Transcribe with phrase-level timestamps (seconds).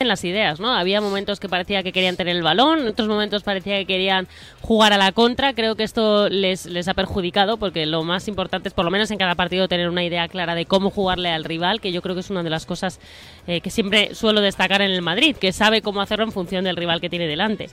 [0.00, 0.72] en las ideas, ¿no?
[0.72, 4.28] Había momentos que parecía que querían tener el balón, otros momentos parecía que querían
[4.62, 5.52] jugar a la contra.
[5.52, 9.10] Creo que esto les, les ha perjudicado porque lo más importante es, por lo menos
[9.10, 12.14] en cada partido, tener una idea clara de cómo jugarle al rival, que yo creo
[12.14, 12.98] que es una de las cosas
[13.46, 16.76] eh, que siempre suelo destacar en el Madrid, que sabe cómo hacerlo en función del
[16.76, 17.68] rival que tiene delante.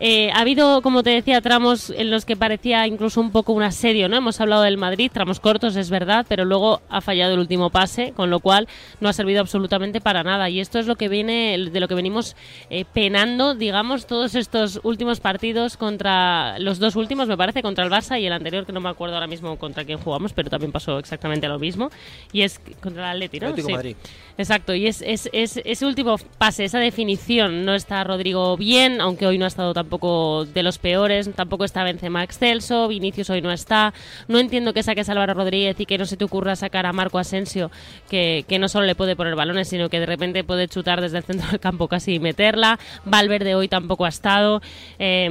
[0.00, 3.62] Eh, ha habido, como te decía, tramos en los que parecía incluso un poco un
[3.62, 4.16] asedio, ¿no?
[4.16, 8.12] Hemos hablado del Madrid, tramos cortos, es verdad, pero luego ha fallado el último pase,
[8.16, 8.66] con lo cual
[9.00, 10.50] no ha servido absolutamente para nada.
[10.50, 12.36] Y esto es lo que viene, de lo que venimos
[12.70, 17.90] eh, penando, digamos, todos estos últimos partidos contra los dos últimos, me parece, contra el
[17.90, 20.72] Barça y el anterior, que no me acuerdo ahora mismo contra quién jugamos, pero también
[20.72, 21.90] pasó exactamente lo mismo.
[22.32, 23.46] Y es contra el Atleti, ¿no?
[23.48, 23.72] Atlético Sí.
[23.74, 23.96] Madrid.
[24.40, 29.26] Exacto, y es, es, es- ese último pase, esa definición, no está Rodrigo bien, aunque
[29.26, 33.50] hoy no ha estado tampoco de los peores, tampoco está Benzema excelso, Vinicius hoy no
[33.50, 33.92] está,
[34.28, 37.18] no entiendo que saques a Rodríguez y que no se te ocurra sacar a Marco
[37.18, 37.72] Asensio,
[38.08, 41.24] que, no solo le puede poner balones, sino que de repente puede chutar desde el
[41.24, 44.62] centro del campo casi y meterla, Valverde hoy tampoco ha estado,
[45.00, 45.28] Eh,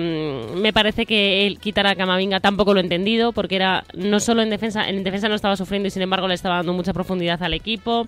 [0.54, 4.42] me parece que el quitar a Camavinga tampoco lo he entendido, porque era no solo
[4.42, 7.42] en defensa, en defensa no estaba sufriendo y sin embargo le estaba dando mucha profundidad
[7.42, 8.06] al equipo.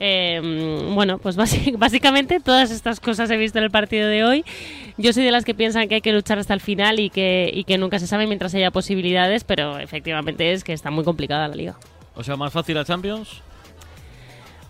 [0.00, 0.40] Eh,
[0.94, 1.36] bueno, pues
[1.78, 4.44] básicamente todas estas cosas he visto en el partido de hoy.
[4.96, 7.50] Yo soy de las que piensan que hay que luchar hasta el final y que,
[7.52, 11.48] y que nunca se sabe mientras haya posibilidades, pero efectivamente es que está muy complicada
[11.48, 11.76] la liga.
[12.14, 13.42] O sea, más fácil la Champions.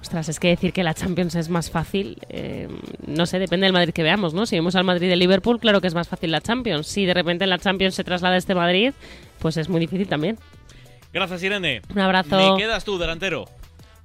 [0.01, 2.69] Ostras, es que decir que la Champions es más fácil, eh,
[3.07, 4.45] no sé, depende del Madrid que veamos, ¿no?
[4.45, 6.87] Si vemos al Madrid de Liverpool, claro que es más fácil la Champions.
[6.87, 8.93] Si de repente en la Champions se traslada este Madrid,
[9.39, 10.39] pues es muy difícil también.
[11.11, 11.81] Gracias, Irene.
[11.91, 12.55] Un abrazo.
[12.55, 13.47] Me quedas tú, delantero.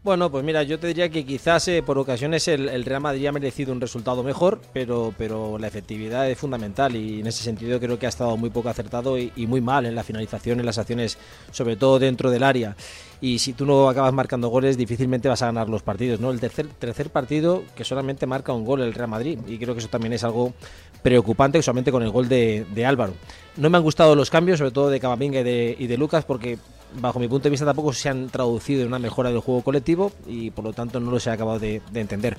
[0.02, 3.34] Bueno, pues mira, yo te diría que quizás eh, por ocasiones el, Real Madrid ha
[3.34, 8.00] merecido un resultado mejor, pero, pero la efectividad es fundamental y en ese sentido creo
[8.00, 11.18] que ha estado muy poco acertado y, muy mal en la finalización, en las acciones,
[11.52, 12.78] sobre todo dentro del área.
[13.20, 16.22] Y si tú no acabas marcando goles, difícilmente vas a ganar los partidos.
[16.22, 16.32] ¿no?
[16.32, 19.80] El tercer, tercer partido que solamente marca un gol el Real Madrid y creo que
[19.80, 20.54] eso también es algo
[21.04, 23.16] preocupante, solamente con el gol de, de Álvaro.
[23.58, 26.24] No me han gustado los cambios, sobre todo de Camavinga y de, y de Lucas,
[26.24, 26.58] porque
[26.96, 30.12] bajo mi punto de vista tampoco se han traducido en una mejora del juego colectivo
[30.28, 32.38] y por lo tanto no los he acabado de, de entender.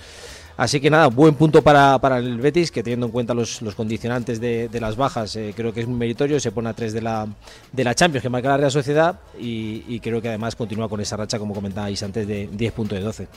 [0.56, 3.75] Así que nada, buen punto para, para el Betis, que teniendo en cuenta los, los
[3.75, 6.93] condicionantes de, de las bajas, eh, creo que es muy meritorio, se pone a 3
[6.93, 7.27] de la,
[7.72, 11.00] de la Champions, que marca la Real Sociedad, y, y creo que además continúa con
[11.00, 13.28] esa racha, como comentabais antes, de 10 puntos de 12.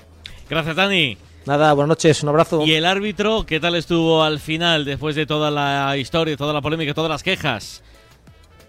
[0.49, 1.17] Gracias, Dani.
[1.45, 2.65] Nada, buenas noches, un abrazo.
[2.65, 6.61] ¿Y el árbitro qué tal estuvo al final, después de toda la historia, toda la
[6.61, 7.83] polémica, todas las quejas?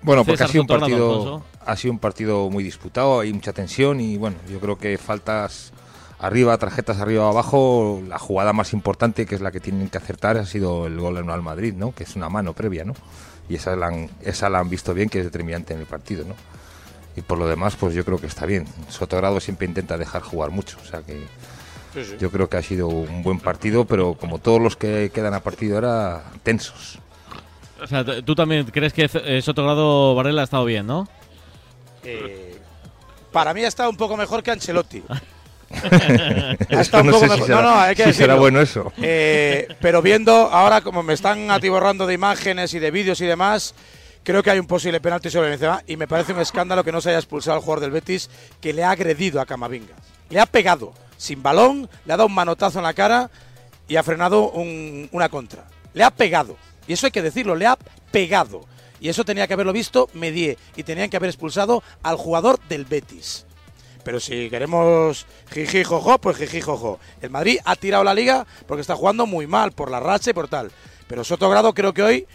[0.05, 3.55] Bueno, porque César ha sido un partido, ha sido un partido muy disputado, hay mucha
[3.55, 5.73] tensión y bueno, yo creo que faltas
[6.19, 10.37] arriba, tarjetas arriba abajo, la jugada más importante que es la que tienen que acertar
[10.37, 11.95] ha sido el gol al Madrid, ¿no?
[11.95, 12.93] Que es una mano previa, ¿no?
[13.49, 16.27] Y esa la han, esa la han visto bien, que es determinante en el partido,
[16.27, 16.35] ¿no?
[17.17, 18.67] Y por lo demás, pues yo creo que está bien.
[18.89, 21.27] Sotogrado siempre intenta dejar jugar mucho, o sea que
[22.19, 25.41] yo creo que ha sido un buen partido, pero como todos los que quedan a
[25.41, 26.99] partir de ahora, tensos.
[27.85, 31.07] O sea, tú también crees que Sotogrado Varela ha estado bien, ¿no?
[32.03, 32.59] Eh,
[33.33, 35.03] para mí ha estado un poco mejor que Ancelotti.
[35.71, 37.47] Esto estado un no poco sé si mejor.
[37.47, 38.41] será, No, no, hay que si será decirlo.
[38.41, 38.93] bueno eso.
[39.03, 43.75] Eh, pero viendo ahora como me están atiborrando de imágenes y de vídeos y demás,
[44.23, 47.01] creo que hay un posible penalti sobre Benzema y me parece un escándalo que no
[47.01, 48.31] se haya expulsado al jugador del Betis
[48.61, 49.95] que le ha agredido a Camavinga.
[50.31, 53.31] Le ha pegado sin balón, le ha dado un manotazo en la cara
[53.89, 55.65] y ha frenado un- una contra.
[55.93, 56.57] Le ha pegado.
[56.87, 57.77] Y eso hay que decirlo, le ha
[58.11, 58.67] pegado.
[59.01, 62.85] Y eso tenía que haberlo visto Medie y tenían que haber expulsado al jugador del
[62.85, 63.47] Betis.
[64.05, 66.61] Pero si queremos jiji jojo, pues jiji.
[67.23, 70.35] El Madrid ha tirado la liga porque está jugando muy mal por la racha y
[70.35, 70.71] por tal.
[71.09, 72.27] Pero Sotogrado creo que hoy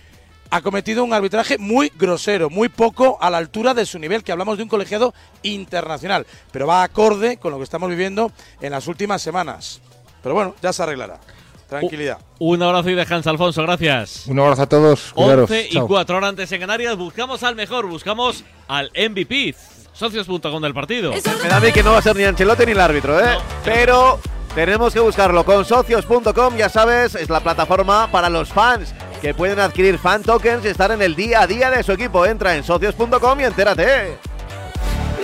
[0.49, 4.31] ha cometido un arbitraje muy grosero, muy poco a la altura de su nivel, que
[4.31, 6.25] hablamos de un colegiado internacional.
[6.51, 8.31] Pero va acorde con lo que estamos viviendo
[8.61, 9.79] en las últimas semanas.
[10.23, 11.19] Pero bueno, ya se arreglará.
[11.69, 12.17] Tranquilidad.
[12.39, 14.25] Un abrazo y descansa, Alfonso, gracias.
[14.27, 15.13] Un abrazo a todos.
[15.13, 15.49] Cuidaros.
[15.49, 15.87] 11 y Chao.
[15.87, 16.97] 4 horas antes en Canarias.
[16.97, 19.55] Buscamos al mejor, buscamos al MVP.
[19.93, 21.11] Socios.com del partido.
[21.11, 23.37] Me da a mí que no va a ser ni Ancelotti ni el árbitro, ¿eh?
[23.63, 24.19] Pero
[24.55, 29.59] tenemos que buscarlo con socios.com, ya sabes, es la plataforma para los fans que pueden
[29.59, 32.25] adquirir fan tokens y estar en el día a día de su equipo.
[32.25, 34.17] Entra en socios.com y entérate.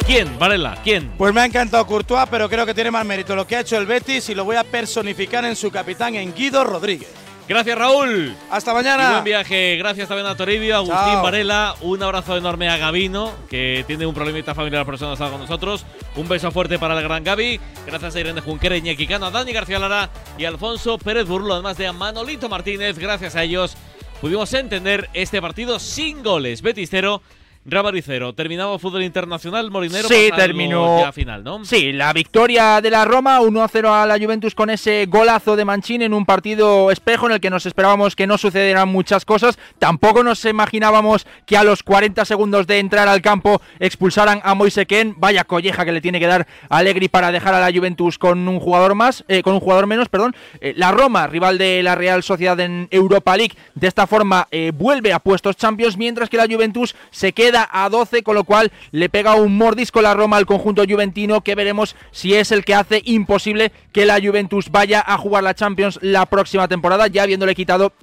[0.06, 0.78] ¿Quién, Varela?
[0.84, 1.12] ¿Quién?
[1.18, 3.78] Pues me ha encantado Courtois, pero creo que tiene más mérito lo que ha hecho
[3.78, 7.10] el Betis y lo voy a personificar en su capitán, en Guido Rodríguez.
[7.48, 8.36] Gracias, Raúl.
[8.50, 9.12] Hasta Y mañana.
[9.12, 9.78] buen viaje.
[9.78, 11.24] Gracias también a Toribio, a Agustín Chao.
[11.24, 11.76] Varela.
[11.82, 15.42] Un abrazo enorme a Gavino, que tiene un problemita familiar por eso no está con
[15.42, 15.86] nosotros.
[16.16, 17.60] Un beso fuerte para el gran Gaby.
[17.88, 21.54] Gracias a Irene Junquera, Iñaki Cano, a Dani García Lara y a Alfonso Pérez Burlo,
[21.54, 22.98] además de a Manolito Martínez.
[22.98, 23.76] Gracias a ellos
[24.22, 26.64] pudimos entender este partido sin goles.
[26.64, 27.22] Betis 0,
[27.68, 28.34] 0.
[28.34, 30.08] Terminado fútbol internacional, Molinero.
[30.08, 31.00] Sí, algo terminó.
[31.00, 31.66] Ya final, ¿no?
[31.66, 36.06] Sí, la victoria de la Roma, 1-0 a la Juventus con ese golazo de Mancini
[36.06, 39.58] en un partido espejo en el que nos esperábamos que no sucedieran muchas cosas.
[39.80, 44.86] Tampoco nos imaginábamos que a los 40 segundos de entrar al campo expulsaran a Moise
[44.86, 45.16] Ken.
[45.18, 48.48] Vaya colleja que le tiene que dar a Allegri para dejar a la Juventus con
[48.48, 50.36] un jugador más, eh, con un jugador menos, perdón.
[50.62, 54.72] Eh, la Roma, rival de la Real Sociedad en Europa League, de esta forma eh,
[54.74, 58.72] vuelve a puestos Champions, mientras que la Juventus se queda a 12, con lo cual
[58.92, 62.76] le pega un mordisco la Roma al conjunto juventino que veremos si es el que
[62.76, 67.56] hace imposible que la Juventus vaya a jugar la Champions la próxima temporada, ya habiéndole
[67.56, 67.94] quitado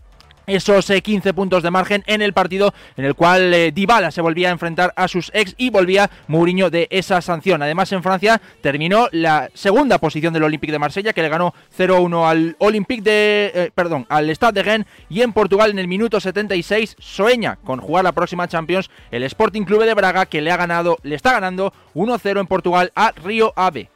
[0.54, 4.20] esos 15 eh, puntos de margen en el partido en el cual eh, Dybala se
[4.20, 7.62] volvía a enfrentar a sus ex y volvía Mourinho de esa sanción.
[7.62, 12.28] Además en Francia terminó la segunda posición del Olympique de Marsella que le ganó 0-1
[12.28, 16.20] al Olympique de eh, perdón, al Stade de Rennes y en Portugal en el minuto
[16.20, 20.56] 76 sueña con jugar la próxima Champions el Sporting Clube de Braga que le ha
[20.56, 23.88] ganado le está ganando 1-0 en Portugal a Río Ave.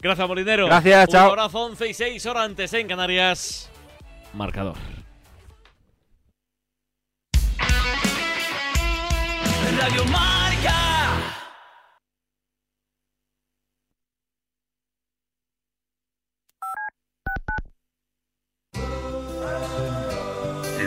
[0.00, 0.66] Gracias, Molinero.
[0.66, 1.30] Gracias, Un chao.
[1.30, 3.70] abrazo, 11 y 6 horas antes en Canarias.
[4.34, 4.76] Marcador.
[9.76, 10.33] Radio Marca.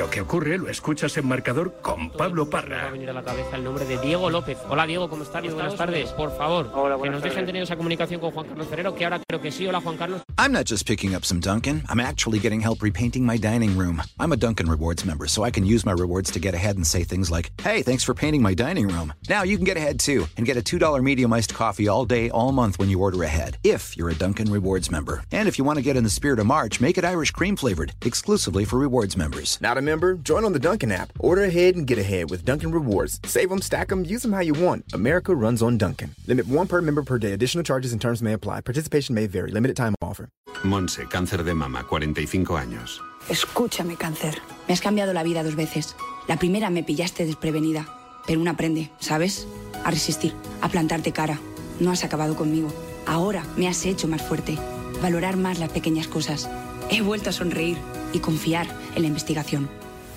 [0.07, 3.24] Lo que ocurre lo escuchas en marcador con Pablo Me va a venir a la
[3.24, 4.57] cabeza el nombre de Diego López.
[4.69, 5.44] Hola Diego, ¿cómo estás?
[5.54, 6.12] Buenas tardes.
[6.12, 6.71] Por favor,
[7.04, 9.68] que nos dejen tener esa comunicación con Juan Carlos Ferrero, que ahora creo que sí.
[9.68, 10.21] Hola Juan Carlos.
[10.38, 14.01] I'm not just picking up some Dunkin', I'm actually getting help repainting my dining room.
[14.18, 16.88] I'm a Dunkin' Rewards member, so I can use my rewards to get ahead and
[16.88, 19.13] say things like, hey, thanks for painting my dining room.
[19.27, 22.30] Now you can get ahead too and get a $2 medium iced coffee all day,
[22.30, 25.21] all month when you order ahead, if you're a Dunkin' Rewards member.
[25.33, 27.57] And if you want to get in the spirit of March, make it Irish cream
[27.57, 29.59] flavored, exclusively for rewards members.
[29.59, 29.96] Not a member?
[29.97, 31.11] Join on the Dunkin' app.
[31.19, 33.19] Order ahead and get ahead with Dunkin' Rewards.
[33.25, 34.85] Save them, stack them, use them how you want.
[34.94, 36.11] America runs on Dunkin'.
[36.27, 37.33] Limit one per member per day.
[37.33, 38.61] Additional charges and terms may apply.
[38.61, 39.51] Participation may vary.
[39.51, 40.29] Limited time offer.
[40.63, 43.01] Monse, cáncer de mama, 45 años.
[43.29, 44.35] Escúchame, cáncer.
[44.67, 45.95] Me has cambiado la vida dos veces.
[46.27, 47.88] La primera me pillaste desprevenida.
[48.27, 49.47] Pero uno aprende, ¿sabes?
[49.83, 51.39] A resistir, a plantarte cara.
[51.79, 52.67] No has acabado conmigo.
[53.05, 54.57] Ahora me has hecho más fuerte.
[55.01, 56.49] Valorar más las pequeñas cosas.
[56.89, 57.77] He vuelto a sonreír
[58.13, 59.69] y confiar en la investigación.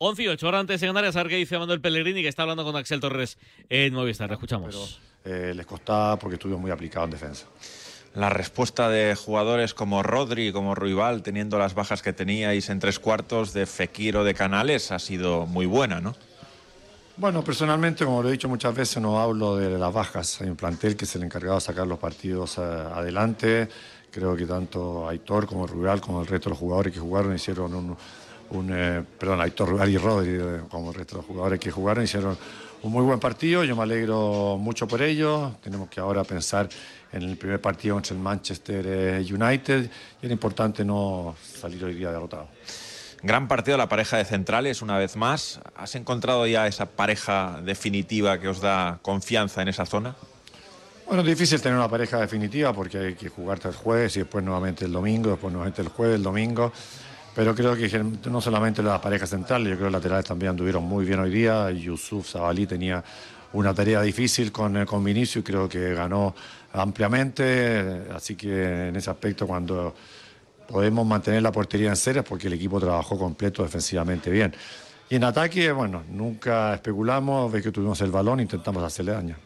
[0.00, 2.42] Once y 8 horas antes en Canarias, a ver qué dice Manuel Pellegrini, que está
[2.42, 3.36] hablando con Axel Torres
[3.68, 4.30] en Movistar.
[4.30, 5.00] Escuchamos.
[5.24, 7.46] eh, les costaba porque estuvimos muy aplicados en defensa.
[8.14, 13.00] La respuesta de jugadores como Rodri, como Ruibal, teniendo las bajas que teníais en tres
[13.00, 16.14] cuartos de Fekir o de Canales, ha sido muy buena, ¿no?
[17.16, 20.40] Bueno, personalmente, como lo he dicho muchas veces, no hablo de las bajas.
[20.40, 23.68] Hay un plantel que es el encargado de sacar los partidos eh, adelante.
[24.12, 27.74] Creo que tanto Aitor como Rural, como el resto de los jugadores que jugaron, hicieron
[27.74, 27.96] un.
[28.50, 31.70] Un, eh, perdón, Aitor Rural y Rodri, eh, como el resto de los jugadores que
[31.70, 32.36] jugaron, hicieron
[32.82, 33.64] un muy buen partido.
[33.64, 35.52] Yo me alegro mucho por ello.
[35.62, 36.68] Tenemos que ahora pensar
[37.12, 39.90] en el primer partido contra el Manchester eh, United
[40.22, 42.48] y era importante no salir hoy día derrotado.
[43.22, 45.60] Gran partido la pareja de centrales, una vez más.
[45.74, 50.14] ¿Has encontrado ya esa pareja definitiva que os da confianza en esa zona?
[51.04, 54.44] Bueno, es difícil tener una pareja definitiva porque hay que jugar el jueves y después
[54.44, 56.70] nuevamente el domingo, después nuevamente el jueves, el domingo.
[57.38, 60.82] Pero creo que no solamente las parejas centrales, yo creo que los laterales también anduvieron
[60.82, 61.70] muy bien hoy día.
[61.70, 63.04] Yusuf Zabalí tenía
[63.52, 66.34] una tarea difícil con, eh, con Vinicius creo que ganó
[66.72, 68.06] ampliamente.
[68.12, 69.94] Así que en ese aspecto, cuando
[70.66, 74.52] podemos mantener la portería en cero, porque el equipo trabajó completo defensivamente bien.
[75.08, 79.36] Y en ataque, bueno, nunca especulamos, ve que tuvimos el balón, intentamos hacerle daño.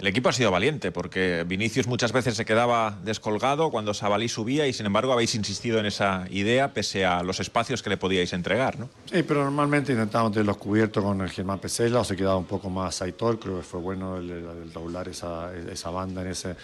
[0.00, 4.66] El equipo ha sido valiente, porque Vinicius muchas veces se quedaba descolgado cuando Sabalí subía
[4.66, 8.32] y sin embargo habéis insistido en esa idea pese a los espacios que le podíais
[8.32, 8.88] entregar, ¿no?
[9.04, 12.70] Sí, pero normalmente intentamos tenerlos cubiertos con el Germán Pesela o se quedaba un poco
[12.70, 13.38] más Aitor.
[13.38, 16.56] Creo que fue bueno el, el doblar esa, esa banda en ese,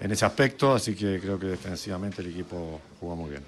[0.00, 3.44] en ese aspecto, así que creo que defensivamente el equipo jugó muy bien.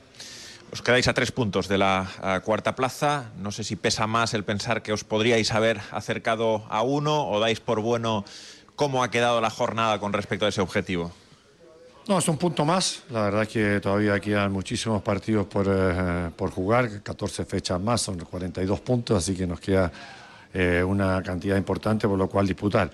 [0.73, 3.33] Os quedáis a tres puntos de la cuarta plaza.
[3.37, 7.41] No sé si pesa más el pensar que os podríais haber acercado a uno o
[7.41, 8.25] dais por bueno
[8.77, 11.13] cómo ha quedado la jornada con respecto a ese objetivo.
[12.09, 13.05] No, es un punto más.
[13.11, 18.01] La verdad es que todavía quedan muchísimos partidos por, eh, por jugar, 14 fechas más,
[18.01, 19.93] son 42 puntos, así que nos queda
[20.53, 22.91] eh, una cantidad importante por lo cual disputar.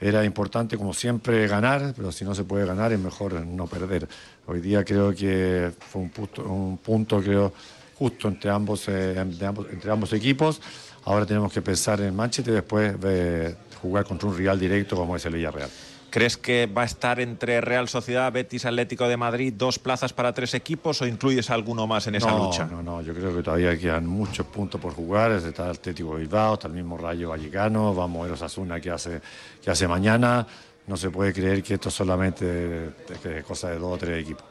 [0.00, 4.08] Era importante, como siempre, ganar, pero si no se puede ganar es mejor no perder.
[4.46, 7.52] Hoy día creo que fue un punto, un punto creo,
[7.96, 10.60] justo entre ambos, eh, entre ambos, entre ambos equipos.
[11.04, 15.16] Ahora tenemos que pensar en Manchester y después de jugar contra un rival directo como
[15.16, 15.68] es el Villarreal.
[16.12, 20.34] ¿Crees que va a estar entre Real Sociedad, Betis, Atlético de Madrid, dos plazas para
[20.34, 22.66] tres equipos o incluyes alguno más en esa no, lucha?
[22.66, 25.32] No, no, yo creo que todavía quedan muchos puntos por jugar.
[25.32, 28.90] Está el Atlético de Bilbao, está el mismo Rayo Vallecano, vamos a ver Osasuna que
[28.90, 29.22] hace,
[29.62, 30.46] que hace mañana.
[30.86, 34.44] No se puede creer que esto es solamente es cosa de dos o tres equipos.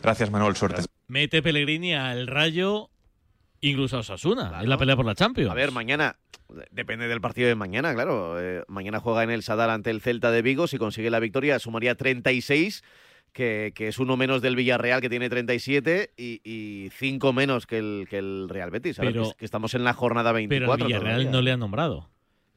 [0.00, 0.54] Gracias, Manuel.
[0.54, 0.82] Suerte.
[1.08, 2.90] Mete Pellegrini al Rayo,
[3.60, 5.50] incluso a Osasuna, en la pelea por la Champions.
[5.50, 6.16] A ver, mañana,
[6.70, 8.40] depende del partido de mañana, claro.
[8.40, 10.66] Eh, mañana juega en el Sadar ante el Celta de Vigo.
[10.66, 12.82] Si consigue la victoria, sumaría 36,
[13.32, 17.78] que, que es uno menos del Villarreal, que tiene 37, y, y cinco menos que
[17.78, 18.96] el, que el Real Betis.
[18.98, 20.76] Pero- que, que estamos en la jornada 24.
[20.76, 21.30] Pero el Villarreal todavía.
[21.32, 22.08] no le han nombrado.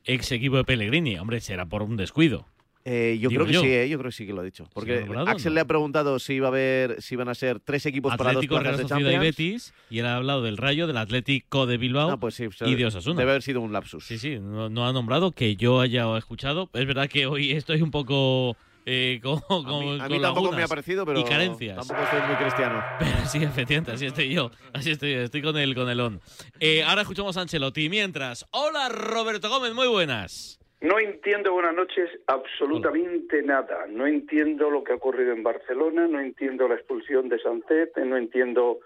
[0.03, 1.17] Ex equipo de Pellegrini.
[1.17, 2.47] Hombre, será por un descuido.
[2.83, 3.61] Eh, yo Digo creo que yo.
[3.61, 4.67] sí, eh, yo creo que sí que lo ha dicho.
[4.73, 5.55] Porque ha Axel no?
[5.55, 8.71] le ha preguntado si iba a haber, si iban a ser tres equipos Atlético, para
[8.71, 9.37] Real dos plazas de Sociedad y Champions.
[9.37, 9.73] Betis.
[9.91, 12.85] Y él ha hablado del Rayo, del Atlético de Bilbao Ah, pues sí, y de
[12.87, 13.19] Osasuna.
[13.19, 14.05] Debe haber sido un lapsus.
[14.05, 16.69] Sí, sí, no, no ha nombrado que yo haya escuchado.
[16.73, 18.57] Es verdad que hoy estoy un poco
[18.87, 21.75] eh, con, A con- mí, a con mí tampoco me ha parecido, pero y carencias.
[21.77, 22.83] tampoco estoy muy cristiano.
[22.99, 24.49] Pero sí, efectivamente, así estoy yo.
[24.73, 26.19] Así estoy, estoy con el, con el on.
[26.59, 27.89] Eh, ahora escuchamos a Ancelotti.
[27.89, 30.57] Mientras, hola Roberto Gómez, muy buenas.
[30.81, 33.85] No entiendo, buenas noches, absolutamente nada.
[33.87, 38.17] No entiendo lo que ha ocurrido en Barcelona, no entiendo la expulsión de Sancet, no
[38.17, 38.79] entiendo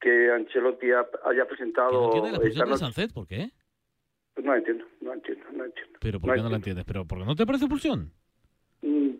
[0.00, 2.14] que Ancelotti ha- haya presentado...
[2.14, 3.12] ¿No la expulsión de Sancet?
[3.14, 3.50] ¿Por qué?
[4.36, 5.98] No entiendo, no entiendo, no entiendo.
[6.00, 6.84] ¿Pero por No qué no la entiendes?
[6.84, 8.12] ¿Pero por qué no te parece expulsión?
[8.82, 9.10] Mm,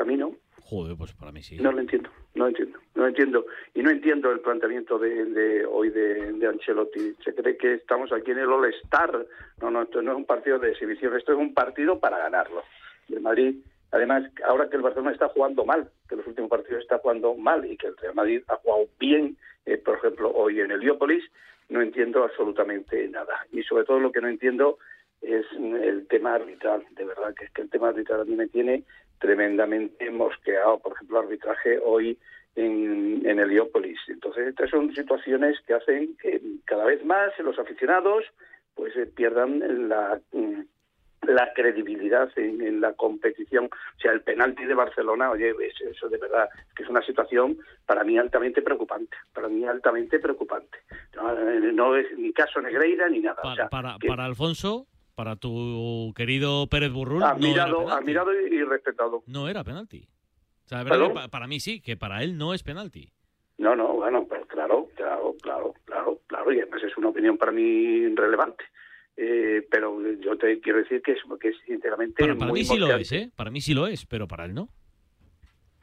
[0.00, 0.34] A mí no,
[0.74, 1.14] Pues
[1.62, 3.46] no lo entiendo, no entiendo, no entiendo.
[3.74, 7.14] Y no entiendo el planteamiento de, hoy de, de Ancelotti.
[7.24, 9.26] Se cree que estamos aquí en el All-Star.
[9.60, 12.64] No, no, esto no es un partido de exhibición, esto es un partido para ganarlo.
[13.08, 13.56] El Madrid,
[13.92, 17.64] además, ahora que el Barcelona está jugando mal, que los últimos partidos está jugando mal
[17.64, 21.24] y que el Real Madrid ha jugado bien, eh, por ejemplo, hoy en Heliópolis,
[21.68, 23.46] no entiendo absolutamente nada.
[23.52, 24.78] Y sobre todo lo que no entiendo
[25.22, 26.84] es el tema arbitral.
[26.90, 28.84] De verdad que es que el tema arbitral a mí me tiene
[29.24, 30.78] tremendamente mosqueado.
[30.80, 32.18] Por ejemplo, arbitraje hoy
[32.56, 33.98] en, en Heliópolis.
[34.08, 38.24] Entonces, estas son situaciones que hacen que cada vez más los aficionados
[38.74, 40.60] pues eh, pierdan la mm,
[41.26, 43.64] la credibilidad en, en la competición.
[43.64, 47.56] O sea, el penalti de Barcelona, oye, es- eso de verdad, que es una situación
[47.86, 50.76] para mí altamente preocupante, para mí altamente preocupante.
[51.16, 53.40] No, eh, no es ni caso Negreira ni nada.
[53.42, 58.02] o sea, Para, que para Alfonso, para tu querido Pérez Burrul, no admirado, penalti.
[58.02, 59.22] admirado y, respetado.
[59.26, 60.08] No era penalti.
[60.64, 63.12] O sea, es verdad para mí sí, que para él no es penalti.
[63.58, 67.52] No, no, bueno, pues claro, claro, claro, claro, claro, y además es una opinión para
[67.52, 68.64] mí relevante.
[69.16, 72.64] Eh, pero yo te quiero decir que es, que es sinceramente Para, para muy mí
[72.64, 73.30] sí lo es, ¿eh?
[73.36, 74.68] Para mí sí lo es, pero para él no.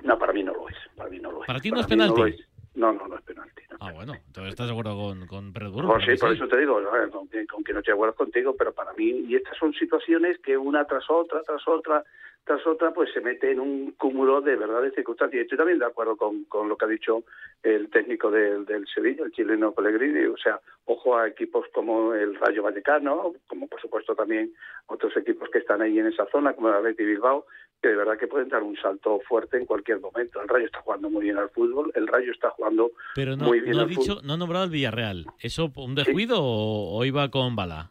[0.04, 1.48] No, para mí no lo es, para mí no lo es.
[1.48, 2.42] ¿Para ti no es mí lo penalti?
[2.42, 2.50] es.
[2.74, 3.64] No, no, no es penalti.
[3.80, 5.92] Ah, bueno, entonces estás de acuerdo con, con Burrul.
[5.92, 6.90] Pues sí, por eso te digo, ¿no?
[7.12, 9.74] con, que, con que no estoy de acuerdo contigo, pero para mí, y estas son
[9.74, 12.04] situaciones que una tras otra, tras otra,
[12.46, 15.40] tras otra, pues se mete en un cúmulo de verdad de circunstancias.
[15.40, 17.24] Y estoy también de acuerdo con, con lo que ha dicho
[17.62, 22.36] el técnico del, del Sevilla, el chileno Pellegrini, o sea, ojo a equipos como el
[22.36, 24.54] Rayo Vallecano, como por supuesto también
[24.88, 27.46] otros equipos que están ahí en esa zona, como el Atleti Bilbao,
[27.82, 30.42] que de verdad que pueden dar un salto fuerte en cualquier momento.
[30.42, 33.60] El Rayo está jugando muy bien al fútbol, el Rayo está jugando Pero no, muy
[33.60, 34.28] bien no ha al dicho, fútbol.
[34.28, 35.26] no ha nombrado al Villarreal.
[35.40, 37.90] ¿Eso un descuido o, o iba con bala?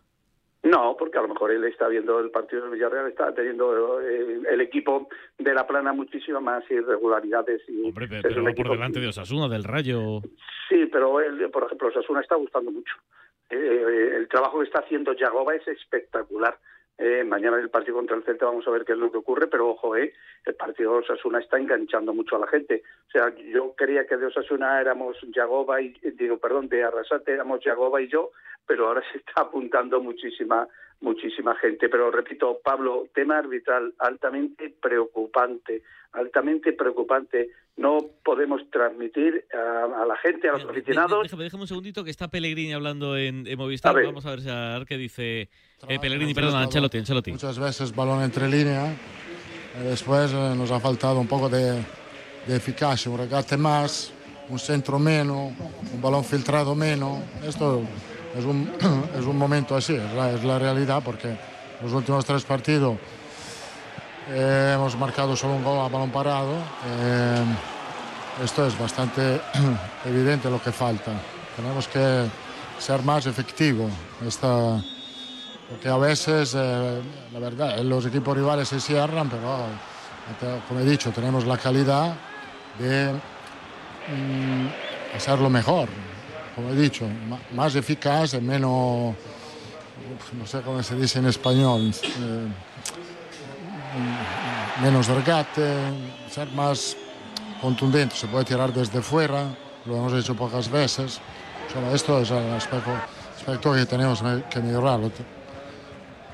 [0.62, 4.42] No, porque a lo mejor él está viendo el partido del Villarreal, está teniendo eh,
[4.50, 7.62] el equipo de la plana muchísimas más irregularidades.
[7.66, 10.20] Y Hombre, pero, es pero un va equipo por delante de Osasuna, del Rayo.
[10.68, 12.94] Sí, pero él, por ejemplo, Osasuna está gustando mucho.
[13.48, 16.58] Eh, el trabajo que está haciendo Yagoba es espectacular.
[17.02, 19.16] Eh, mañana en el partido contra el Celta vamos a ver qué es lo que
[19.16, 20.12] ocurre, pero ojo, eh,
[20.44, 22.82] el partido de Osasuna está enganchando mucho a la gente.
[23.08, 27.64] O sea, yo quería que de Osasuna éramos Yagoba y, digo, perdón, de Arrasate éramos
[27.64, 28.32] Yagoba y yo.
[28.66, 30.68] pero ahora se está apuntando muchísima
[31.00, 31.88] muchísima gente.
[31.88, 37.48] Pero repito, Pablo, tema arbitral altamente preocupante, altamente preocupante.
[37.76, 41.22] No podemos transmitir a, a la gente, a los aficionados.
[41.22, 43.94] Déjame, déjame un segundito que está Pellegrini hablando en, en Movistar.
[44.04, 45.48] Vamos a ver, si a ver qué dice
[45.88, 47.32] eh, Pellegrini, perdón, Ancelotti, Ancelotti.
[47.32, 48.94] Muchas veces balón entre línea.
[49.80, 51.82] y Después eh, nos ha faltado un poco de,
[52.46, 54.12] de eficacia, un regate más,
[54.50, 55.52] un centro menos,
[55.94, 57.18] un balón filtrado menos.
[57.46, 57.80] Esto
[58.36, 58.70] es un,
[59.18, 61.36] es un momento así, es la, es la realidad porque
[61.82, 62.96] los últimos tres partidos
[64.32, 66.54] eh, hemos marcado solo un gol a balón parado.
[66.54, 67.44] Eh,
[68.44, 69.40] esto es bastante
[70.04, 71.12] evidente lo que falta.
[71.56, 72.26] Tenemos que
[72.78, 73.90] ser más efectivos.
[74.24, 74.80] Esta,
[75.68, 77.00] porque a veces, eh,
[77.32, 79.66] la verdad, los equipos rivales se cierran, pero
[80.68, 82.14] como he dicho, tenemos la calidad
[82.78, 85.88] de mm, hacerlo mejor.
[86.60, 87.08] Como he dicho,
[87.54, 89.14] más eficaz menos,
[90.34, 92.48] no sé cómo se dice en español, eh,
[94.82, 95.62] menos regate,
[96.30, 96.98] ser más
[97.62, 98.14] contundente.
[98.14, 101.18] Se puede tirar desde fuera, lo hemos hecho pocas veces.
[101.72, 102.90] Solo esto es el aspecto,
[103.38, 105.00] aspecto que tenemos que mejorar.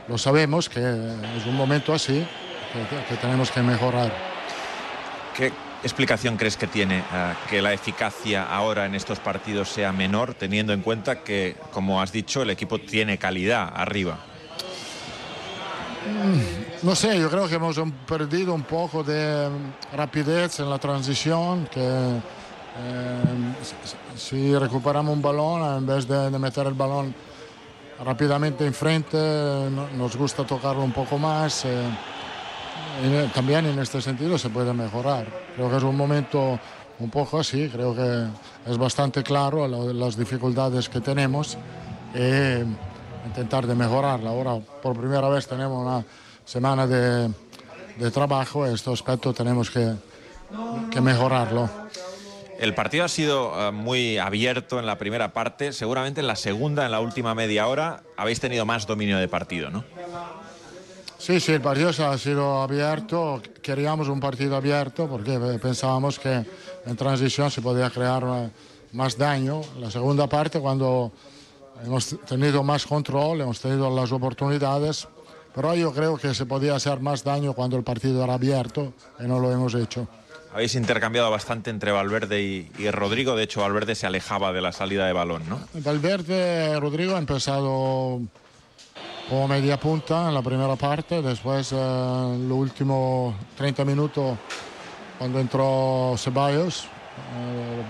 [0.09, 2.27] Lo sabemos que es un momento así
[2.73, 4.13] que, que tenemos que mejorar.
[5.37, 5.53] ¿Qué
[5.83, 10.73] explicación crees que tiene eh, que la eficacia ahora en estos partidos sea menor, teniendo
[10.73, 14.19] en cuenta que, como has dicho, el equipo tiene calidad arriba?
[16.07, 20.79] Mm, No sé, yo creo que hemos perdido un poco de mm, rapidez en la
[20.79, 23.23] transición, que eh,
[24.17, 27.15] si recuperamos un balón, en vez de, de meter el balón
[28.05, 31.65] rápidamente enfrente, no- nos gusta tocarlo un poco más.
[31.65, 31.83] eh,
[33.03, 35.27] eh, también en este sentido se puede mejorar.
[35.55, 36.59] Creo que es un momento
[36.99, 38.27] un poco así, creo que
[38.71, 41.59] es bastante claro lo- las dificultades que tenemos
[42.15, 44.31] y intentar de mejorarla.
[44.31, 46.05] Ahora por primera vez tenemos una
[46.45, 47.29] semana de,
[47.99, 49.93] de trabajo este aspecto tenemos que,
[50.91, 51.69] que mejorarlo.
[52.59, 56.87] El partido ha sido eh, muy abierto en la primera parte, seguramente en la segunda,
[56.87, 59.85] en la última media hora, habéis tenido más dominio de partido, ¿no?
[61.19, 63.43] Sí, sí, el partido ha sido abierto.
[63.63, 66.45] Queríamos un partido abierto porque pensábamos que
[66.85, 68.51] en transición se podía crear eh,
[68.93, 69.63] más daño.
[69.81, 71.13] La segunda parte, cuando
[71.85, 75.09] hemos tenido más control, hemos tenido las oportunidades,
[75.55, 79.25] pero yo creo que se podía hacer más daño cuando el partido era abierto y
[79.25, 80.07] no lo hemos hecho.
[80.53, 84.73] Habéis intercambiado bastante entre Valverde y, y Rodrigo, de hecho Valverde se alejaba de la
[84.73, 85.61] salida de balón, ¿no?
[85.75, 88.21] Valverde, Rodrigo ha empezado
[89.29, 94.37] como media punta en la primera parte, después eh, en los últimos 30 minutos
[95.19, 97.83] cuando entró Ceballos eh,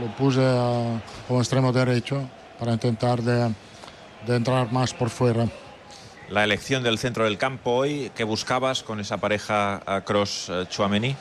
[0.00, 2.22] lo puse eh, como extremo derecho
[2.58, 3.52] para intentar de,
[4.26, 5.46] de entrar más por fuera.
[6.28, 11.16] La elección del centro del campo hoy, ¿qué buscabas con esa pareja eh, Cross-Chuamení?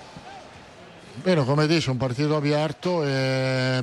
[1.23, 3.81] Pero como he dicho, un partido abierto, eh,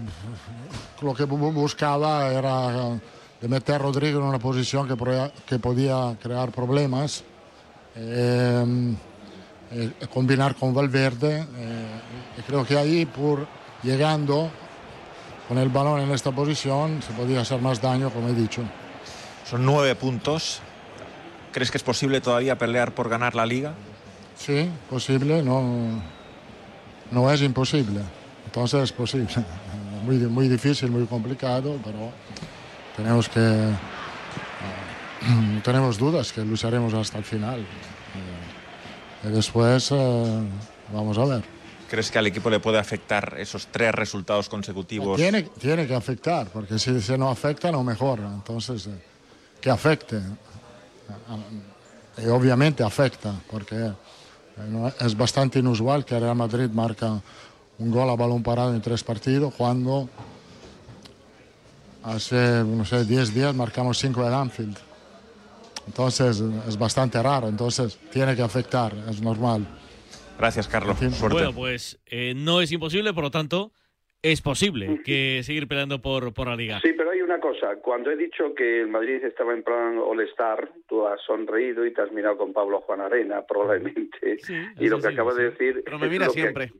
[1.02, 3.00] lo que bu- buscaba era eh,
[3.40, 4.96] de meter a Rodrigo en una posición que,
[5.46, 7.24] que podía crear problemas,
[7.94, 8.94] eh,
[9.72, 11.46] eh, combinar con Valverde.
[11.56, 12.00] eh,
[12.38, 13.46] y creo que ahí, por
[13.82, 14.50] llegando
[15.48, 18.62] con el balón en esta posición, se podía hacer más daño, como he dicho.
[19.48, 20.60] Son nueve puntos.
[21.52, 23.74] ¿Crees que es posible todavía pelear por ganar la liga?
[24.36, 26.02] Sí, posible, no,
[27.10, 28.00] no es imposible.
[28.44, 29.28] Entonces es posible.
[30.04, 32.12] Muy, muy difícil, muy complicado, pero
[32.96, 33.40] tenemos que.
[33.40, 33.76] eh,
[35.64, 37.60] tenemos dudas que lucharemos hasta el final.
[37.60, 40.42] Eh, y después eh,
[40.92, 41.56] vamos a ver.
[41.88, 45.16] ¿Crees que al equipo le puede afectar esos tres resultados consecutivos?
[45.16, 48.26] Tiene, tiene que afectar, porque si, si no afecta, no mejora.
[48.26, 48.90] Entonces, eh,
[49.60, 50.20] que afecte.
[52.18, 57.20] Y obviamente afecta, porque eh, es bastante inusual que Real Madrid marca
[57.78, 60.08] un gol a balón parado en tres partidos, cuando
[62.06, 64.76] hace, no sé, 10 días marcamos cinco en Anfield.
[65.86, 69.66] Entonces, es bastante raro, entonces tiene que afectar, es normal.
[70.38, 70.96] Gracias, Carlos.
[71.30, 73.72] Bueno, pues eh, no es imposible, por lo tanto,
[74.22, 76.80] es posible que seguir peleando por, por la liga.
[76.82, 77.76] Sí, pero hay una cosa.
[77.82, 82.02] Cuando he dicho que el Madrid estaba en plan All-Star, tú has sonreído y te
[82.02, 84.38] has mirado con Pablo Juan Arena, probablemente.
[84.80, 85.38] y lo que sí, acaba sí.
[85.38, 85.82] de decir.
[85.84, 86.72] Pero me mira lo que- siempre.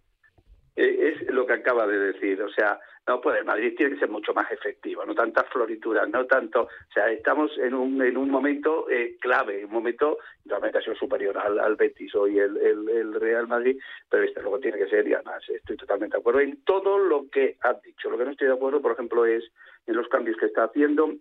[0.77, 2.41] Eh, es lo que acaba de decir.
[2.43, 6.27] O sea, no puede, Madrid tiene que ser mucho más efectivo, no tantas florituras, no
[6.27, 6.63] tanto.
[6.63, 10.97] O sea, estamos en un, en un momento eh, clave, un momento realmente ha sido
[10.97, 13.79] superior al, al Betis hoy el, el, el Real Madrid,
[14.11, 17.31] pero este luego tiene que ser, y además estoy totalmente de acuerdo en todo lo
[17.31, 18.11] que has dicho.
[18.11, 19.45] Lo que no estoy de acuerdo, por ejemplo, es
[19.87, 21.15] en los cambios que está haciendo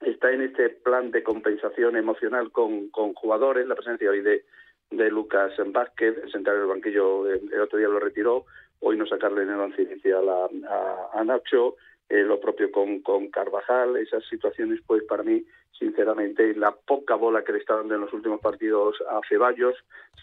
[0.00, 4.44] está en este plan de compensación emocional con, con jugadores, la presencia hoy de,
[4.90, 8.46] de Lucas Vázquez, el sentar en el banquillo el otro día lo retiró,
[8.80, 11.76] hoy no sacarle en el once inicial a, a, a Nacho,
[12.08, 15.44] eh, lo propio con, con Carvajal, esas situaciones pues para mí
[15.78, 19.74] sinceramente la poca bola que le está dando en los últimos partidos a Ceballos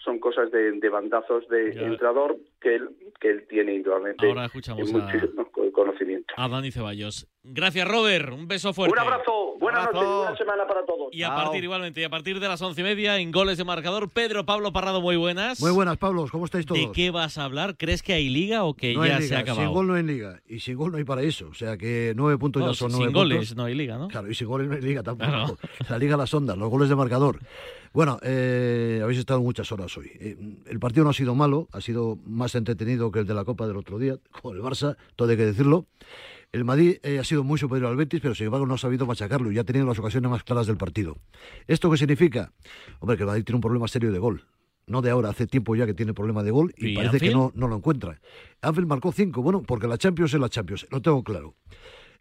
[0.04, 2.90] son cosas de, de bandazos de entrador que él,
[3.20, 5.10] que él tiene indudablemente Ahora escuchamos a-
[5.72, 6.34] conocimiento.
[6.36, 7.26] A Dani Ceballos.
[7.42, 8.32] Gracias, Robert.
[8.32, 8.92] Un beso fuerte.
[8.92, 11.08] Un abrazo, buenas noches, buena semana para todos.
[11.12, 13.64] Y a partir igualmente, y a partir de las once y media, en goles de
[13.64, 15.60] marcador, Pedro Pablo Parrado, muy buenas.
[15.60, 16.80] Muy buenas, Pablos, ¿cómo estáis todos?
[16.80, 17.76] ¿De qué vas a hablar?
[17.76, 19.28] ¿Crees que hay liga o que no hay ya liga.
[19.28, 19.66] se ha acabado?
[19.66, 20.40] Sin gol no hay liga.
[20.48, 21.48] Y sin gol no hay paraíso.
[21.48, 23.56] O sea que nueve puntos No, ya son sin nueve goles puntos.
[23.56, 24.08] no hay liga, ¿no?
[24.08, 25.30] Claro, y sin goles no hay liga tampoco.
[25.30, 25.58] Claro.
[25.88, 27.40] La liga las ondas, los goles de marcador.
[27.92, 30.10] Bueno, eh, habéis estado muchas horas hoy.
[30.20, 33.44] Eh, el partido no ha sido malo, ha sido más entretenido que el de la
[33.44, 35.86] Copa del otro día, con el Barça, todo hay que decirlo.
[36.50, 39.06] El Madrid eh, ha sido muy superior al Betis, pero sin embargo no ha sabido
[39.06, 41.18] machacarlo y ha tenido las ocasiones más claras del partido.
[41.66, 42.52] ¿Esto qué significa?
[43.00, 44.46] Hombre, que el Madrid tiene un problema serio de gol.
[44.86, 47.30] No de ahora, hace tiempo ya que tiene problema de gol y, ¿Y parece que
[47.30, 48.18] no, no lo encuentra.
[48.62, 51.54] Anfield marcó cinco, bueno, porque la Champions es la Champions, lo tengo claro.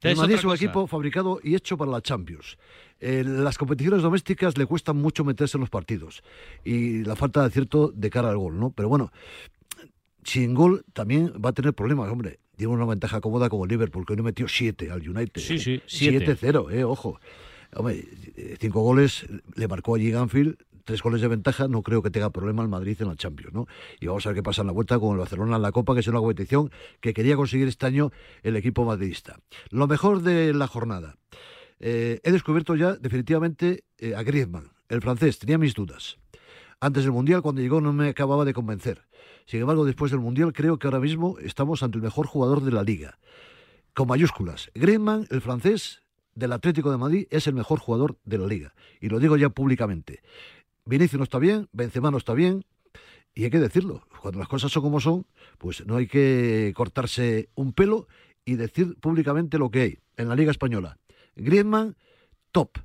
[0.01, 0.63] El Madrid es un cosa.
[0.63, 2.57] equipo fabricado y hecho para la Champions.
[2.99, 6.21] Eh, las competiciones domésticas le cuestan mucho meterse en los partidos
[6.63, 8.71] y la falta de acierto de cara al gol, ¿no?
[8.71, 9.11] Pero bueno,
[10.23, 12.39] sin gol también va a tener problemas, hombre.
[12.57, 15.41] Tiene una ventaja cómoda como Liverpool, que no metió 7 al United.
[15.41, 16.35] Sí, sí, siete.
[16.35, 17.19] 7-0, eh, ojo.
[17.75, 18.03] Hombre,
[18.35, 22.29] eh, cinco goles le marcó allí Ganfield, tres goles de ventaja, no creo que tenga
[22.29, 23.67] problema el Madrid en la Champions, ¿no?
[23.99, 25.93] Y vamos a ver qué pasa en la vuelta con el Barcelona en la Copa,
[25.93, 29.37] que es una competición que quería conseguir este año el equipo madridista.
[29.69, 31.17] Lo mejor de la jornada.
[31.79, 36.17] Eh, he descubierto ya definitivamente eh, a Griezmann, el francés, tenía mis dudas.
[36.79, 39.06] Antes del Mundial, cuando llegó, no me acababa de convencer.
[39.47, 42.71] Sin embargo, después del Mundial, creo que ahora mismo estamos ante el mejor jugador de
[42.71, 43.17] la liga.
[43.93, 44.69] Con mayúsculas.
[44.75, 46.03] Griezmann, el francés
[46.35, 48.73] del Atlético de Madrid, es el mejor jugador de la liga.
[48.99, 50.21] Y lo digo ya públicamente.
[50.85, 52.65] Vinicius no está bien, Benzema no está bien,
[53.33, 54.05] y hay que decirlo.
[54.21, 55.25] Cuando las cosas son como son,
[55.57, 58.09] pues no hay que cortarse un pelo
[58.43, 60.97] y decir públicamente lo que hay en la Liga Española.
[61.37, 61.95] Griezmann,
[62.51, 62.79] top.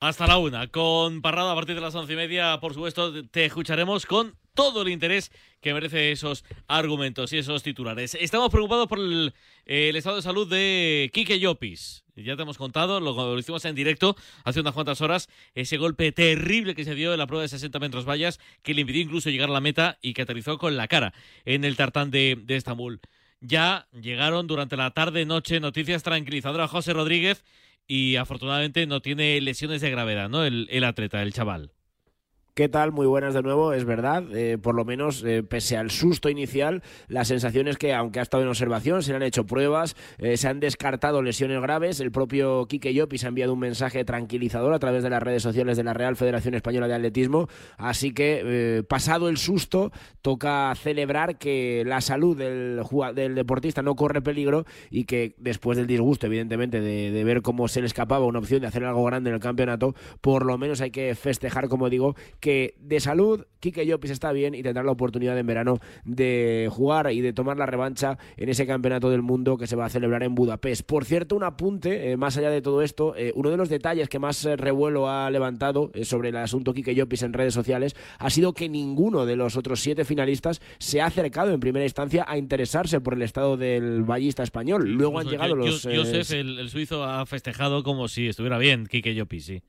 [0.00, 3.44] Hasta la una, con Parrado a partir de las once y media, por supuesto, te
[3.44, 8.16] escucharemos con todo el interés que merece esos argumentos y esos titulares.
[8.18, 9.34] Estamos preocupados por el,
[9.66, 12.04] eh, estado de salud de Quique Llopis.
[12.16, 16.74] Ya te hemos contado, lo, hicimos en directo hace unas cuantas horas, ese golpe terrible
[16.74, 19.48] que se dio en la prueba de 60 metros vallas, que le impidió incluso llegar
[19.48, 23.00] a la meta y que aterrizó con la cara en el tartán de, Estambul.
[23.40, 27.42] Ya llegaron durante la tarde-noche noticias tranquilizadoras José Rodríguez
[27.86, 30.44] y afortunadamente no tiene lesiones de gravedad, ¿no?
[30.44, 31.72] El atleta, el chaval.
[32.54, 32.90] ¿Qué tal?
[32.90, 34.24] Muy buenas de nuevo, es verdad.
[34.34, 38.22] eh, por lo menos, eh, pese al susto inicial, la sensación es que, aunque ha
[38.22, 42.00] estado en observación, se le han hecho pruebas, eh, se han descartado lesiones graves.
[42.00, 45.76] El propio Quique Llopis ha enviado un mensaje tranquilizador a través de las redes sociales
[45.76, 47.48] de la Real Federación Española de Atletismo.
[47.78, 54.64] Así que, pasado el susto, toca celebrar que la salud del deportista no corre peligro
[54.90, 58.60] y que, después del disgusto, evidentemente, de, de ver cómo se le escapaba una opción
[58.60, 62.16] de hacer algo grande en el campeonato, por lo menos hay que festejar, como digo,
[62.40, 67.12] que de salud Quique Llopis está bien y tendrá la oportunidad en verano de jugar
[67.12, 70.22] y de tomar la revancha en ese campeonato del mundo que se va a celebrar
[70.22, 70.82] en Budapest.
[70.86, 74.08] Por cierto, un apunte, eh, más allá de todo esto, eh, uno de los detalles
[74.08, 77.94] que más eh, revuelo ha levantado eh, sobre el asunto Quique Llopis en redes sociales
[78.18, 82.24] ha sido que ninguno de los otros siete finalistas se ha acercado en primera instancia
[82.26, 84.88] a interesarse por el estado del ballista español.
[84.88, 85.82] Luego han llegado Yo- los...
[85.82, 89.62] Josef, el, el suizo, ha festejado como si estuviera bien, Quique Llopis, sí.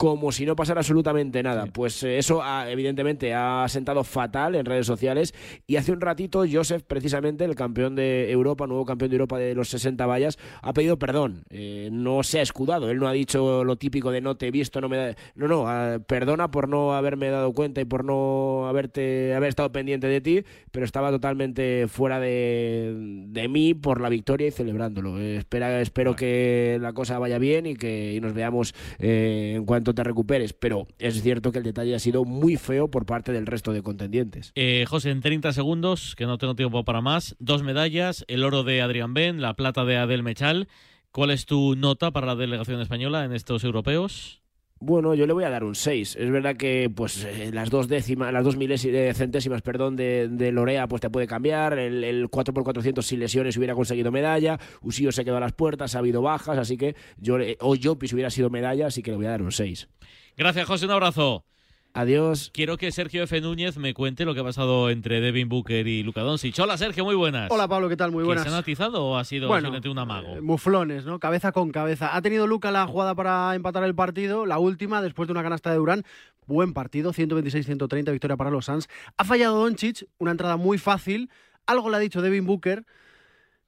[0.00, 1.66] Como si no pasara absolutamente nada.
[1.66, 5.34] Pues eh, eso ha- evidentemente ha sentado fatal en redes sociales
[5.66, 9.54] y hace un ratito Joseph, precisamente el campeón de Europa, nuevo campeón de Europa de
[9.54, 11.42] los 60 vallas, ha pedido perdón.
[11.50, 14.50] Eh, no se ha escudado, él no ha dicho lo típico de no te he
[14.50, 15.14] visto, no me da...
[15.34, 19.70] No, no, ah, perdona por no haberme dado cuenta y por no haberte haber estado
[19.70, 22.94] pendiente de ti, pero estaba totalmente fuera de,
[23.28, 25.20] de mí por la victoria y celebrándolo.
[25.20, 29.66] Eh, espera, espero que la cosa vaya bien y que y nos veamos eh, en
[29.66, 33.32] cuanto te recuperes, pero es cierto que el detalle ha sido muy feo por parte
[33.32, 34.52] del resto de contendientes.
[34.54, 38.62] Eh, José, en 30 segundos, que no tengo tiempo para más, dos medallas, el oro
[38.62, 40.68] de Adrián Ben, la plata de Adel Mechal.
[41.12, 44.39] ¿Cuál es tu nota para la delegación española en estos europeos?
[44.82, 46.16] Bueno, yo le voy a dar un 6.
[46.16, 50.26] Es verdad que pues eh, las dos décimas, las dos milesi- eh, centésimas, perdón, de,
[50.52, 51.78] Lorea pues te puede cambiar.
[51.78, 54.58] El, el 4x400 sin lesiones hubiera conseguido medalla.
[54.80, 57.76] Usío se quedó a las puertas, ha habido bajas, así que yo le- o
[58.14, 59.86] hubiera sido medalla, así que le voy a dar un 6.
[60.34, 61.44] Gracias, José, un abrazo.
[61.92, 62.50] Adiós.
[62.54, 63.40] Quiero que Sergio F.
[63.40, 66.56] Núñez me cuente lo que ha pasado entre Devin Booker y Luca Doncic.
[66.60, 67.50] Hola, Sergio, muy buenas.
[67.50, 68.12] Hola Pablo, ¿qué tal?
[68.12, 68.44] Muy ¿Que buenas.
[68.44, 70.36] ¿Se han atizado o ha sido Bueno, simplemente un amago?
[70.36, 71.18] Eh, Muflones, ¿no?
[71.18, 72.14] Cabeza con cabeza.
[72.14, 75.70] Ha tenido Luca la jugada para empatar el partido, la última, después de una canasta
[75.72, 76.04] de Durán.
[76.46, 78.88] Buen partido, 126-130, victoria para los Suns.
[79.16, 81.28] Ha fallado Doncic, una entrada muy fácil.
[81.66, 82.84] Algo le ha dicho Devin Booker,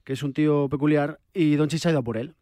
[0.04, 2.34] que es un tío peculiar, y Doncic ha ido a por él.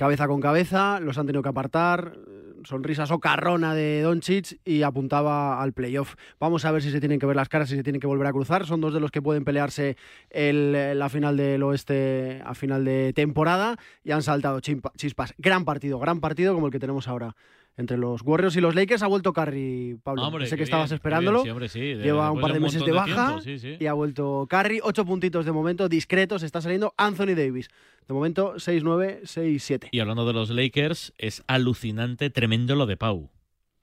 [0.00, 2.16] Cabeza con cabeza, los han tenido que apartar,
[2.64, 6.14] sonrisa socarrona de Doncic y apuntaba al playoff.
[6.40, 8.26] Vamos a ver si se tienen que ver las caras, si se tienen que volver
[8.26, 8.64] a cruzar.
[8.64, 9.98] Son dos de los que pueden pelearse
[10.30, 15.34] el- la final del oeste a final de temporada y han saltado chispas.
[15.36, 17.36] Gran partido, gran partido como el que tenemos ahora.
[17.80, 20.22] Entre los Warriors y los Lakers ha vuelto Curry, Pablo.
[20.26, 21.38] Hombre, sé que estabas bien, esperándolo.
[21.38, 23.58] bien, sí, hombre, sí, de- Lleva un par de un meses de baja tiempo, sí,
[23.58, 23.76] sí.
[23.80, 24.80] y ha vuelto Curry.
[24.82, 26.42] Ocho puntitos de momento, discretos.
[26.42, 27.70] Está saliendo Anthony Davis.
[28.06, 29.88] De momento 6-9, 6-7.
[29.92, 33.30] Y hablando de los Lakers, es alucinante, tremendo lo de Pau.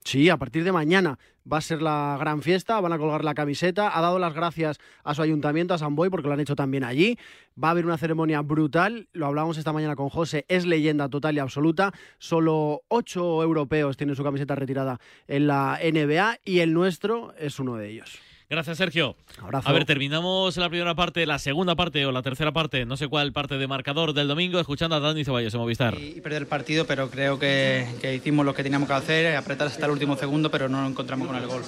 [0.04, 1.18] Sí, a partir de mañana
[1.50, 4.78] va a ser la gran fiesta, van a colgar la camiseta, ha dado las gracias
[5.04, 7.18] a su ayuntamiento, a San Boy, porque lo han hecho también allí.
[7.62, 11.36] Va a haber una ceremonia brutal, lo hablábamos esta mañana con José, es leyenda total
[11.36, 11.92] y absoluta.
[12.18, 17.76] Solo ocho europeos tienen su camiseta retirada en la NBA y el nuestro es uno
[17.76, 18.27] de ellos.
[18.50, 19.14] Gracias, Sergio.
[19.42, 19.68] Abrazo.
[19.68, 23.06] A ver, terminamos la primera parte, la segunda parte o la tercera parte, no sé
[23.06, 25.94] cuál parte de marcador del domingo, escuchando a Dani Ceballos en Movistar.
[25.98, 29.66] y perder el partido, pero creo que, que hicimos lo que teníamos que hacer, apretar
[29.66, 31.62] hasta el último segundo, pero no lo encontramos con el gol.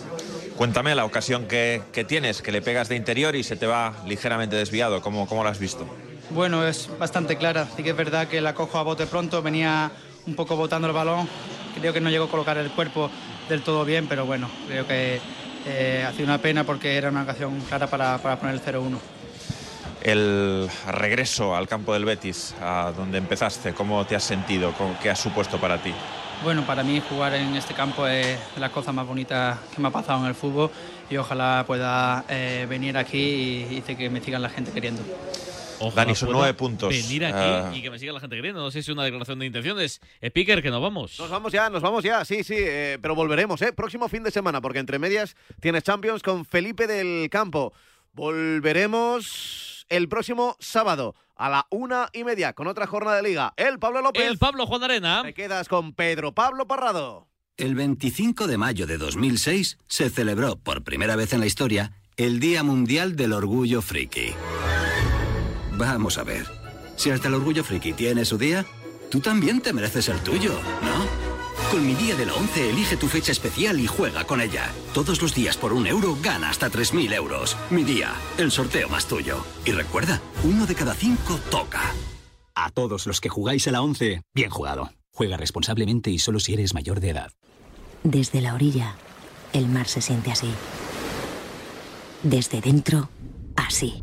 [0.57, 3.95] Cuéntame la ocasión que, que tienes, que le pegas de interior y se te va
[4.07, 5.03] ligeramente desviado.
[5.03, 5.87] ¿Cómo, cómo lo has visto?
[6.31, 7.69] Bueno, es bastante clara.
[7.77, 9.93] Sí que es verdad que la cojo a bote pronto, venía
[10.27, 11.29] un poco botando el balón.
[11.79, 13.11] Creo que no llegó a colocar el cuerpo
[13.51, 15.21] del todo bien, pero bueno, creo que
[15.67, 18.99] eh, ha sido una pena porque era una ocasión clara para, para poner el 0-1.
[20.03, 24.73] El regreso al campo del Betis, a donde empezaste, ¿cómo te has sentido?
[24.79, 25.93] ¿Cómo- ¿Qué ha supuesto para ti?
[26.43, 29.89] Bueno, para mí jugar en este campo es de las cosas más bonitas que me
[29.89, 30.71] ha pasado en el fútbol
[31.11, 33.19] y ojalá pueda eh, venir aquí
[33.71, 35.03] y, y que me sigan la gente queriendo.
[35.81, 36.91] Ojalá Dani, son nueve puntos.
[36.91, 37.73] Venir aquí Ah.
[37.75, 38.61] y que me siga la gente queriendo.
[38.61, 40.01] No sé si es una declaración de intenciones.
[40.23, 41.19] Speaker, que nos vamos.
[41.19, 43.73] Nos vamos ya, nos vamos ya, sí, sí, eh, pero volveremos, ¿eh?
[43.73, 47.73] Próximo fin de semana, porque entre medias tienes Champions con Felipe del Campo.
[48.13, 53.55] Volveremos el próximo sábado a la una y media con otra jornada de liga.
[53.57, 54.27] El Pablo López.
[54.27, 55.23] El Pablo Juan Arena.
[55.23, 57.27] Te quedas con Pedro Pablo Parrado.
[57.57, 62.41] El 25 de mayo de 2006 se celebró por primera vez en la historia el
[62.41, 64.35] Día Mundial del Orgullo Friki.
[65.81, 66.47] Vamos a ver,
[66.97, 68.67] si hasta el Orgullo Friki tiene su día,
[69.11, 71.71] tú también te mereces el tuyo, ¿no?
[71.71, 74.71] Con mi día de la 11 elige tu fecha especial y juega con ella.
[74.93, 77.57] Todos los días por un euro gana hasta 3.000 euros.
[77.71, 79.43] Mi día, el sorteo más tuyo.
[79.65, 81.81] Y recuerda, uno de cada cinco toca.
[82.55, 84.91] A todos los que jugáis a la 11, bien jugado.
[85.15, 87.33] Juega responsablemente y solo si eres mayor de edad.
[88.05, 88.97] Desde la orilla,
[89.55, 90.51] el mar se siente así.
[92.23, 93.09] Desde dentro,
[93.57, 94.03] así.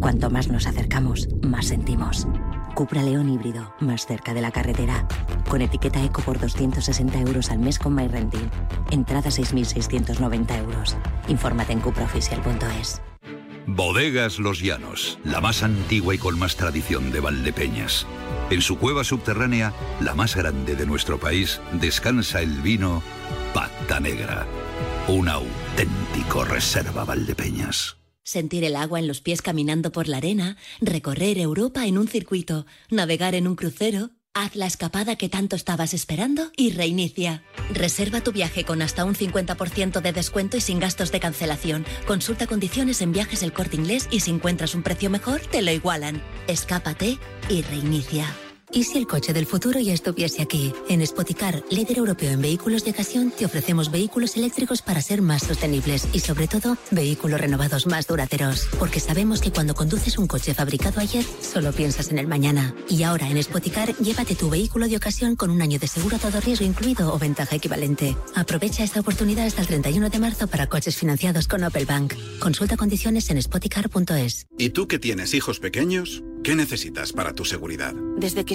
[0.00, 2.26] Cuanto más nos acercamos, más sentimos.
[2.74, 5.06] Cupra León híbrido, más cerca de la carretera.
[5.48, 8.50] Con etiqueta eco por 260 euros al mes con MyRenting.
[8.90, 10.96] Entrada 6.690 euros.
[11.28, 13.00] Infórmate en cupraoficial.es.
[13.66, 18.06] Bodegas Los Llanos, la más antigua y con más tradición de Valdepeñas.
[18.50, 23.02] En su cueva subterránea, la más grande de nuestro país, descansa el vino
[23.54, 24.46] Pata Negra,
[25.08, 28.03] un auténtico reserva Valdepeñas.
[28.24, 32.64] Sentir el agua en los pies caminando por la arena, recorrer Europa en un circuito,
[32.90, 34.12] navegar en un crucero.
[34.32, 37.44] Haz la escapada que tanto estabas esperando y reinicia.
[37.72, 41.84] Reserva tu viaje con hasta un 50% de descuento y sin gastos de cancelación.
[42.06, 45.70] Consulta condiciones en viajes el corte inglés y si encuentras un precio mejor, te lo
[45.70, 46.22] igualan.
[46.48, 47.18] Escápate
[47.50, 48.26] y reinicia.
[48.74, 50.72] ¿Y si el coche del futuro ya estuviese aquí?
[50.88, 55.44] En Spoticar, líder europeo en vehículos de ocasión, te ofrecemos vehículos eléctricos para ser más
[55.44, 58.66] sostenibles y sobre todo, vehículos renovados más duraderos.
[58.80, 62.74] Porque sabemos que cuando conduces un coche fabricado ayer, solo piensas en el mañana.
[62.88, 66.18] Y ahora en Spoticar, llévate tu vehículo de ocasión con un año de seguro a
[66.18, 68.16] todo riesgo incluido o ventaja equivalente.
[68.34, 72.14] Aprovecha esta oportunidad hasta el 31 de marzo para coches financiados con Opel Bank.
[72.40, 74.48] Consulta condiciones en spoticar.es.
[74.58, 76.24] ¿Y tú que tienes hijos pequeños?
[76.44, 77.94] ¿Qué necesitas para tu seguridad?
[78.18, 78.54] Desde que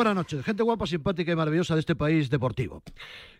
[0.00, 2.82] Buenas noches, gente guapa, simpática y maravillosa de este país deportivo.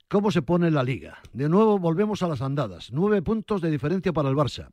[0.09, 1.19] ¿Cómo se pone la liga?
[1.33, 2.93] De nuevo volvemos a las andadas.
[2.93, 4.69] Nueve puntos de diferencia para el Barça.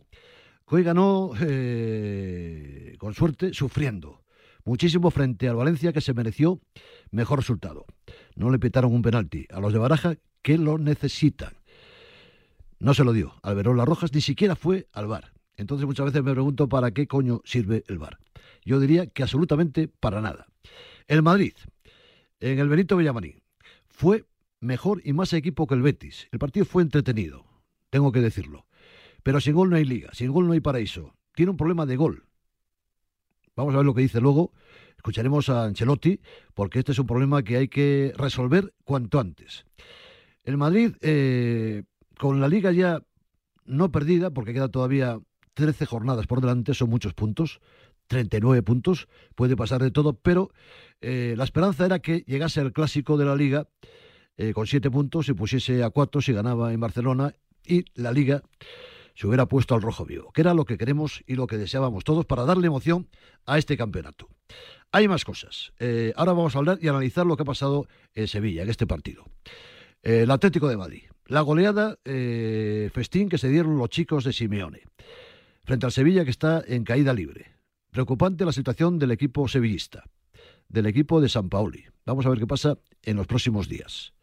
[0.66, 4.22] Hoy ganó, eh, con suerte, sufriendo.
[4.66, 6.60] Muchísimo frente al Valencia, que se mereció
[7.12, 7.86] mejor resultado.
[8.36, 11.54] No le pitaron un penalti a los de Baraja, que lo necesitan.
[12.80, 13.36] No se lo dio.
[13.44, 15.32] Alberón Las Rojas ni siquiera fue al bar.
[15.56, 18.18] Entonces muchas veces me pregunto para qué coño sirve el bar.
[18.66, 20.48] Yo diría que absolutamente para nada.
[21.08, 21.54] El Madrid,
[22.40, 23.42] en el Benito Villamarín,
[23.88, 24.26] fue
[24.60, 26.28] mejor y más equipo que el Betis.
[26.32, 27.46] El partido fue entretenido,
[27.90, 28.66] tengo que decirlo.
[29.24, 31.14] Pero sin gol no hay liga, sin gol no hay paraíso.
[31.36, 32.26] Tiene un problema de gol.
[33.56, 34.54] Vamos a ver lo que dice luego.
[34.96, 36.20] Escucharemos a Ancelotti,
[36.54, 39.66] porque este es un problema que hay que resolver cuanto antes.
[40.44, 41.84] El Madrid, eh,
[42.18, 43.02] con la liga ya
[43.66, 45.20] no perdida, porque queda todavía
[45.54, 47.60] 13 jornadas por delante, son muchos puntos,
[48.08, 50.52] 39 puntos, puede pasar de todo, pero
[51.02, 53.68] eh, la esperanza era que llegase el clásico de la liga
[54.38, 57.34] eh, con 7 puntos, se pusiese a 4 si ganaba en Barcelona
[57.66, 58.44] y la liga
[59.16, 62.04] se hubiera puesto al rojo vivo, que era lo que queremos y lo que deseábamos
[62.04, 63.10] todos para darle emoción
[63.46, 64.30] a este campeonato.
[64.92, 65.74] Hay más cosas.
[65.80, 68.86] Eh, ahora vamos a hablar y analizar lo que ha pasado en Sevilla, en este
[68.86, 69.26] partido.
[70.04, 71.04] el Atlético de Madrid.
[71.26, 71.98] La goleada
[72.94, 74.84] festín que se dieron los chicos de Simeone
[75.68, 77.52] frente al Sevilla que está en caída libre.
[77.92, 80.06] Preocupante la situación del equipo sevillista,
[80.70, 81.86] del equipo de San Paoli.
[82.06, 84.14] Vamos a ver qué pasa en los próximos días.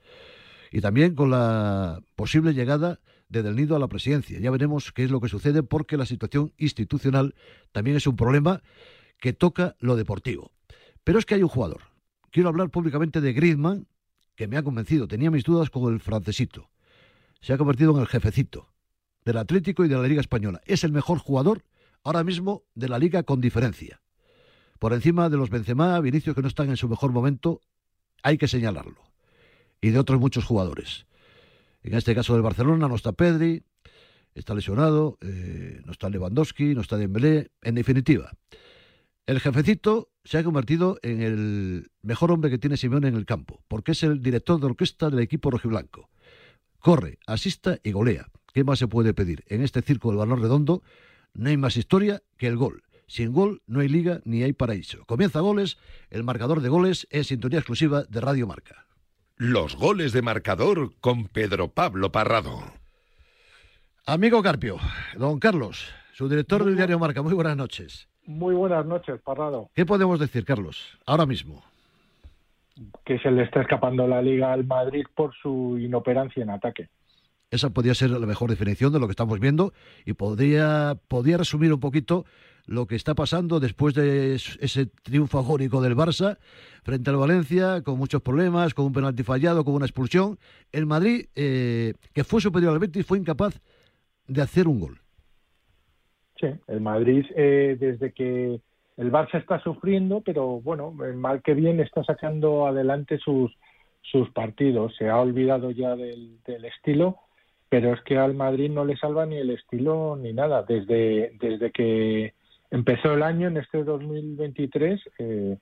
[0.70, 4.38] Y también con la posible llegada de Del Nido a la presidencia.
[4.40, 7.34] Ya veremos qué es lo que sucede porque la situación institucional
[7.72, 8.62] también es un problema
[9.20, 10.52] que toca lo deportivo.
[11.04, 11.82] Pero es que hay un jugador.
[12.30, 13.86] Quiero hablar públicamente de Griezmann,
[14.34, 15.06] que me ha convencido.
[15.06, 16.70] Tenía mis dudas con el francesito.
[17.40, 18.74] Se ha convertido en el jefecito
[19.24, 20.60] del Atlético y de la Liga Española.
[20.64, 21.64] Es el mejor jugador
[22.02, 24.00] ahora mismo de la liga con diferencia.
[24.78, 27.60] Por encima de los Benzema, Vinicius que no están en su mejor momento,
[28.22, 29.02] hay que señalarlo.
[29.80, 31.06] Y de otros muchos jugadores.
[31.82, 33.62] En este caso del Barcelona no está Pedri,
[34.34, 37.50] está lesionado, eh, no está Lewandowski, no está Dembélé.
[37.62, 38.32] En definitiva,
[39.26, 43.62] el jefecito se ha convertido en el mejor hombre que tiene Simeone en el campo,
[43.68, 46.08] porque es el director de orquesta del equipo rojiblanco.
[46.78, 48.28] Corre, asista y golea.
[48.52, 49.44] ¿Qué más se puede pedir?
[49.48, 50.82] En este circo del balón redondo
[51.32, 52.82] no hay más historia que el gol.
[53.06, 55.04] Sin gol no hay liga ni hay paraíso.
[55.06, 55.78] Comienza goles,
[56.10, 58.86] el marcador de goles es sintonía exclusiva de Radio Marca.
[59.36, 62.60] Los goles de marcador con Pedro Pablo Parrado.
[64.06, 64.78] Amigo Carpio,
[65.16, 68.08] don Carlos, su director del diario Marca, muy buenas noches.
[68.26, 69.70] Muy buenas noches, Parrado.
[69.74, 71.62] ¿Qué podemos decir, Carlos, ahora mismo?
[73.04, 76.88] Que se le está escapando la liga al Madrid por su inoperancia en ataque.
[77.50, 79.72] Esa podría ser la mejor definición de lo que estamos viendo
[80.04, 82.24] y podría, podría resumir un poquito
[82.66, 86.38] lo que está pasando después de ese triunfo agónico del Barça
[86.82, 90.38] frente al Valencia, con muchos problemas, con un penalti fallado, con una expulsión.
[90.72, 93.60] El Madrid, eh, que fue superior al Betis, fue incapaz
[94.26, 94.98] de hacer un gol.
[96.40, 98.60] Sí, el Madrid, eh, desde que
[98.96, 103.52] el Barça está sufriendo, pero bueno, mal que bien está sacando adelante sus,
[104.02, 104.94] sus partidos.
[104.96, 107.18] Se ha olvidado ya del, del estilo
[107.74, 110.62] pero es que al Madrid no le salva ni el estilo ni nada.
[110.62, 112.34] Desde, desde que
[112.70, 115.58] empezó el año, en este 2023, eh,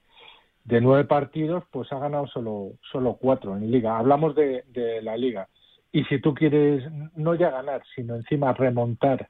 [0.65, 3.99] de nueve partidos, pues ha ganado solo, solo cuatro en Liga.
[3.99, 5.49] Hablamos de, de la Liga.
[5.93, 6.85] y si tú quieres
[7.17, 9.29] no ya ganar, sino encima remontar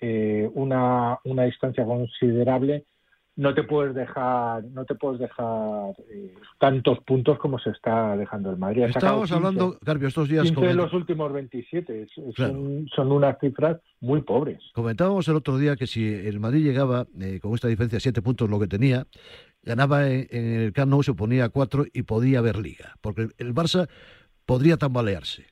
[0.00, 2.84] eh, una, una distancia considerable,
[3.36, 8.50] no te puedes dejar no te puedes dejar eh, tantos puntos como se está dejando
[8.50, 8.84] el Madrid.
[8.84, 12.02] Estábamos 15, hablando, Carpio, estos días 15 de los últimos 27.
[12.02, 12.52] Es- es- Claro.
[12.52, 14.60] son, son unas cifras muy pobres.
[14.72, 18.48] comentábamos el otro día que si el Madrid llegaba eh, con esta diferencia, siete puntos
[18.48, 19.04] lo que tenía,
[19.62, 23.34] ganaba en, en el Camp Nou, se ponía cuatro y podía haber liga, porque el,
[23.38, 23.88] el Barça
[24.46, 25.46] podría tambalearse.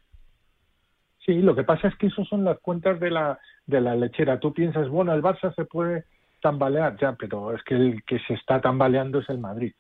[1.25, 4.39] Sí, lo que pasa es que eso son las cuentas de la, de la lechera.
[4.41, 6.05] Tú piensas, bueno, el Barça se puede
[6.43, 9.73] tambalear, ya, pero es que el que se está tambaleando es el Madrid.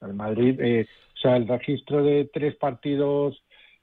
[0.00, 3.42] El Madrid, eh, o sea, el registro de tres partidos,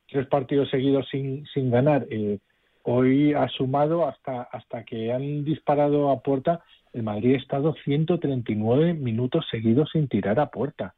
[0.10, 2.40] tres partidos seguidos sin, sin ganar, eh,
[2.84, 6.64] hoy ha sumado hasta, hasta que han disparado a puerta,
[6.94, 10.96] el Madrid ha estado 139 minutos seguidos sin tirar a puerta.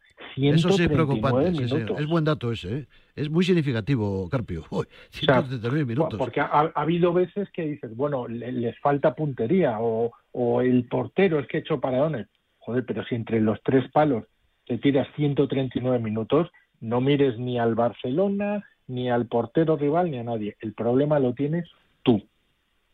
[0.48, 2.86] Eso sí es 139 preocupante, sí, es buen dato ese, ¿eh?
[3.16, 4.64] es muy significativo, Carpio.
[4.72, 6.18] Uy, O sea, 139 minutos.
[6.18, 10.86] Porque ha, ha habido veces que dices, bueno, le- les falta puntería o, o el
[10.86, 12.28] portero es que ha hecho paradones.
[12.60, 14.26] Joder, pero si entre los tres palos
[14.66, 20.24] te tiras 139 minutos, no mires ni al Barcelona, ni al portero rival, ni a
[20.24, 20.56] nadie.
[20.62, 21.68] El problema lo tienes
[22.04, 22.22] tú.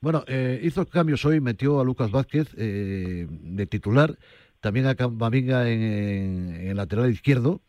[0.02, 4.16] Bueno, eh, hizo cambios hoy, metió a Lucas Vázquez eh, de titular,
[4.66, 7.62] también a Camavinga en, en- en el lateral izquierdo,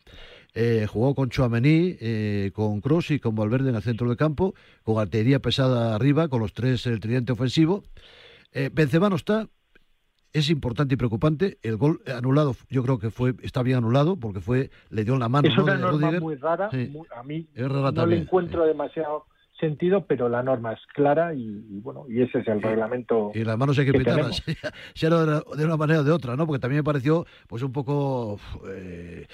[0.54, 4.54] eh, jugó con Chouameni, eh, con Kroos y con Valverde en el centro del campo,
[4.82, 7.84] con artillería pesada arriba, con los tres el tridente ofensivo.
[8.54, 9.46] Eh, Benzema no está,
[10.32, 11.58] es importante y preocupante.
[11.62, 15.28] El gol anulado, yo creo que fue está bien anulado porque fue le dio la
[15.28, 15.64] mano es ¿no?
[15.64, 16.88] una norma muy rara, Sí.
[16.90, 19.26] muy- a mí no también, le encuentro demasiado
[19.58, 23.30] sentido, pero la norma es clara y, y bueno, y ese es el reglamento.
[23.34, 24.42] Y las manos hay que, que pintarlas,
[24.94, 25.10] sea
[25.56, 26.46] de una, manera o de otra, ¿no?
[26.46, 28.38] Porque también me pareció, pues un poco
[28.68, 29.26] eh,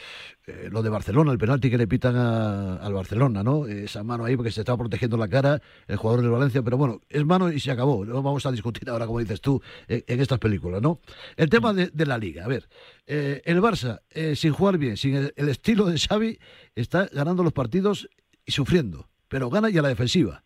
[0.47, 3.67] eh, lo de Barcelona, el penalti que le pitan a- al Barcelona, ¿no?
[3.67, 7.01] Esa mano ahí porque se estaba protegiendo la cara el jugador del Valencia, pero bueno,
[7.09, 8.05] es mano y se acabó.
[8.05, 11.01] No vamos a discutir ahora, como dices tú, en, en estas películas, ¿no?
[11.37, 12.69] El tema de, de la Liga, a ver,
[13.07, 16.39] eh, el Barça, eh, sin jugar bien, sin el, el estilo de Xavi,
[16.75, 18.09] está ganando los partidos
[18.45, 20.43] y sufriendo, pero gana y a la defensiva.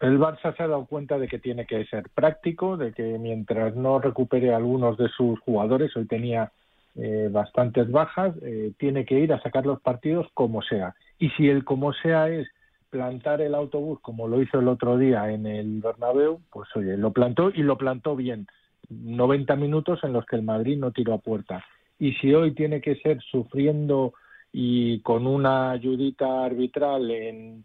[0.00, 3.76] El Barça se ha dado cuenta de que tiene que ser práctico, de que mientras
[3.76, 6.50] no recupere algunos de sus jugadores, hoy tenía
[6.94, 10.94] eh, bastantes bajas, eh, tiene que ir a sacar los partidos como sea.
[11.18, 12.48] Y si el como sea es
[12.88, 17.12] plantar el autobús como lo hizo el otro día en el Bernabéu, pues oye, lo
[17.12, 18.46] plantó y lo plantó bien.
[18.88, 21.62] 90 minutos en los que el Madrid no tiró a puerta.
[21.98, 24.14] Y si hoy tiene que ser sufriendo
[24.50, 27.64] y con una ayudita arbitral en,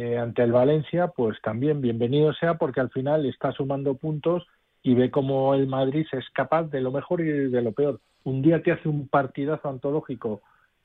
[0.00, 4.46] eh, ante el Valencia, pues también bienvenido sea porque al final está sumando puntos
[4.82, 8.00] y ve cómo el Madrid es capaz de lo mejor y de lo peor.
[8.24, 10.40] Un día te hace un partidazo antológico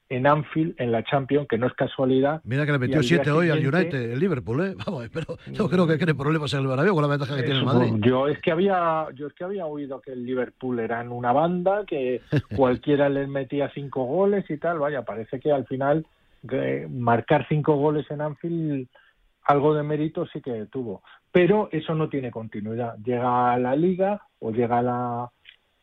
[0.09, 2.41] en Anfield, en la Champions, que no es casualidad.
[2.43, 4.76] Mira que le metió 7 hoy al United, el Liverpool, ¿eh?
[4.86, 7.59] Vamos, pero yo creo que tiene problemas en el Bernabéu con la ventaja que tiene
[7.59, 7.93] el Madrid.
[7.99, 11.32] Yo es que había, yo es que había oído que el Liverpool era en una
[11.32, 12.20] banda, que
[12.57, 14.80] cualquiera les metía cinco goles y tal.
[14.80, 16.05] Vaya, parece que al final
[16.51, 18.89] eh, marcar cinco goles en Anfield
[19.45, 21.01] algo de mérito sí que tuvo.
[21.31, 22.95] Pero eso no tiene continuidad.
[23.03, 25.31] Llega a la Liga o llega a la,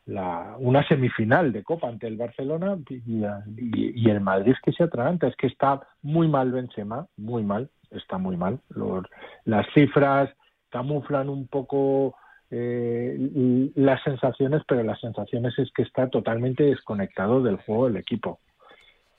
[0.07, 5.27] la- una semifinal de Copa ante el Barcelona y, el Madrid es que se atraganta.
[5.29, 8.61] Es que está muy mal Benzema, muy mal, está muy mal.
[8.71, 9.07] Los-
[9.45, 10.31] las cifras
[10.71, 12.17] camuflan un poco
[12.51, 18.41] eh, las sensaciones, pero las sensaciones es que está totalmente desconectado del juego del equipo.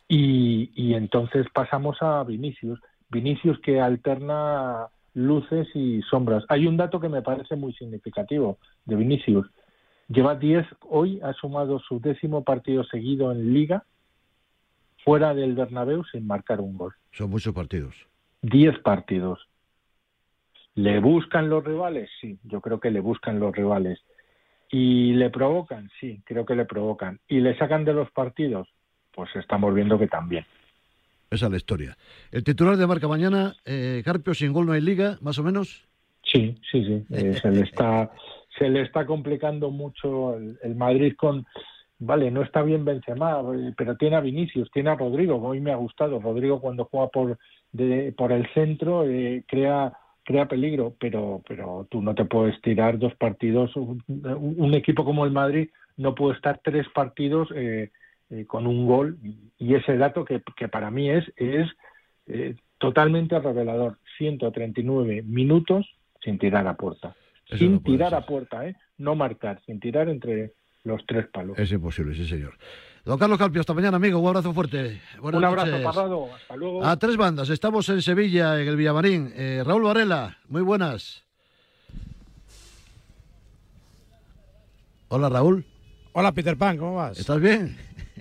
[0.08, 2.80] Y, y entonces pasamos a Vinicius.
[3.14, 6.44] Vinicius que alterna luces y sombras.
[6.50, 9.48] Hay un dato que me parece muy significativo de Vinicius.
[10.10, 13.86] Lleva 10, hoy ha sumado su décimo partido seguido en Liga
[15.06, 16.94] fuera del Bernabéu sin marcar un gol.
[17.12, 17.96] Son muchos partidos.
[18.42, 19.40] 10 partidos.
[20.76, 22.10] ¿Le buscan los rivales?
[22.20, 24.00] Sí, yo creo que le buscan los rivales.
[24.70, 25.90] ¿Y le provocan?
[26.00, 27.20] Sí, creo que le provocan.
[27.28, 28.68] ¿Y le sacan de los partidos?
[29.14, 30.46] Pues estamos viendo que también.
[31.34, 31.98] Esa es la historia.
[32.32, 35.88] El titular de marca mañana, eh, Carpio, sin gol no hay liga, más o menos.
[36.24, 37.04] Sí, sí, sí.
[37.14, 38.12] Eh, se le está
[38.60, 41.48] se le está complicando mucho el, el Madrid con
[41.98, 45.72] vale, no está bien Benzema, eh, pero tiene a Vinicius, tiene a Rodrigo, hoy me
[45.72, 46.20] ha gustado.
[46.20, 47.40] Rodrigo cuando juega por
[47.72, 49.92] de, por el centro eh, crea
[50.24, 53.76] crea peligro, pero pero tú no te puedes tirar dos partidos.
[53.76, 57.90] Un, un equipo como el Madrid no puede estar tres partidos eh,
[58.34, 59.20] eh, con un gol
[59.60, 61.70] y ese dato que, que para mí es es
[62.26, 64.00] eh, totalmente revelador.
[64.18, 65.86] 139 minutos
[66.24, 67.16] sin tirar a puerta.
[67.48, 68.20] Eso sin no tirar ser.
[68.20, 68.76] a puerta, ¿eh?
[68.98, 70.54] No marcar, sin tirar entre
[70.84, 71.60] los tres palos.
[71.60, 72.58] Es imposible, sí, señor.
[73.06, 74.20] Don Carlos Calpio, hasta mañana, amigo.
[74.20, 75.02] Un abrazo fuerte.
[75.20, 75.86] Buenas Un abrazo, noches.
[75.86, 76.34] Parrado.
[76.34, 76.84] Hasta luego.
[76.84, 77.50] A tres bandas.
[77.50, 79.32] Estamos en Sevilla, en el Villamarín.
[79.36, 81.24] Eh, Raúl Varela, muy buenas.
[85.10, 85.66] Hola, Raúl.
[86.16, 87.18] Hola, Peter Pan, ¿cómo vas?
[87.18, 87.76] ¿Estás bien?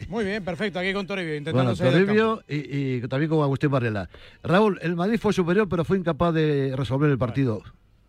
[0.08, 0.78] Muy bien, perfecto.
[0.78, 4.08] Aquí con Toribio, intentando Bueno, Toribio y, y también con Agustín Varela.
[4.42, 7.62] Raúl, el Madrid fue superior, pero fue incapaz de resolver el partido.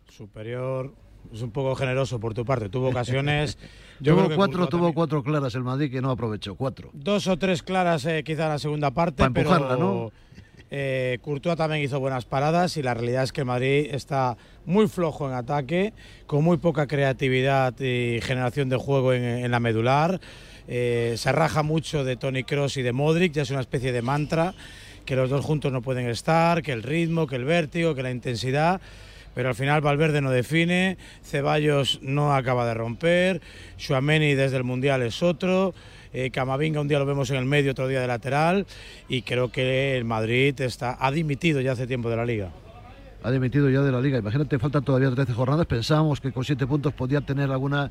[0.08, 0.94] Superior,
[1.32, 2.70] es un poco generoso por tu parte.
[2.70, 3.58] Tuvo ocasiones.
[4.00, 4.94] yo tuvo creo que cuatro, tuvo también.
[4.94, 6.54] cuatro claras el Madrid que no aprovechó.
[6.54, 6.88] Cuatro.
[6.94, 10.12] Dos o tres claras eh, quizá en la segunda parte, empujarla, pero ¿no?
[10.76, 15.28] Eh, Courtois también hizo buenas paradas y la realidad es que Madrid está muy flojo
[15.28, 15.92] en ataque,
[16.26, 20.20] con muy poca creatividad y generación de juego en, la medular.
[20.66, 24.02] Eh, se raja mucho de Tony Cross y de Modric, ya es una especie de
[24.02, 24.52] mantra
[25.06, 28.10] que los dos juntos no pueden estar, que el ritmo, que el vértigo, que la
[28.10, 28.80] intensidad.
[29.32, 33.40] Pero al final Valverde no define, Ceballos no acaba de romper,
[33.78, 35.72] Schuameni desde el Mundial es otro,
[36.14, 38.66] eh, Camavinga un día lo vemos en el medio, otro día de lateral,
[39.08, 42.50] y creo que el Madrid está, ha dimitido ya hace tiempo de la liga.
[43.22, 44.18] Ha dimitido ya de la liga.
[44.18, 45.64] Imagínate, faltan todavía 13 jornadas.
[45.66, 47.90] Pensábamos que con 7 puntos podía tener alguna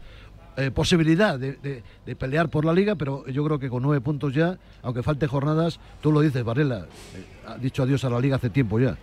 [0.58, 4.00] eh, posibilidad de, de- de pelear por la liga, pero yo creo que con 9
[4.02, 8.20] puntos ya, aunque falte jornadas, tú lo dices, Varela, eh, ha dicho adiós a la
[8.20, 8.96] liga hace tiempo ya.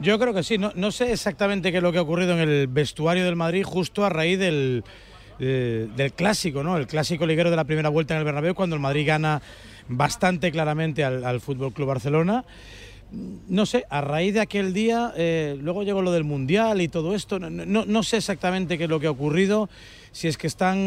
[0.00, 2.40] Yo creo que sí, no, no sé exactamente qué es lo que ha ocurrido en
[2.48, 4.82] el vestuario del Madrid justo a raíz del,
[5.38, 6.76] eh, del clásico, ¿no?
[6.76, 9.42] El clásico liguero de la primera vuelta en el Bernabéu cuando el Madrid gana
[9.88, 12.44] bastante claramente al, al Fútbol Club Barcelona.
[13.48, 17.14] No sé, a raíz de aquel día, eh, luego llegó lo del Mundial y todo
[17.14, 19.68] esto, no, no- no sé exactamente qué es lo que ha ocurrido,
[20.16, 20.78] si es que están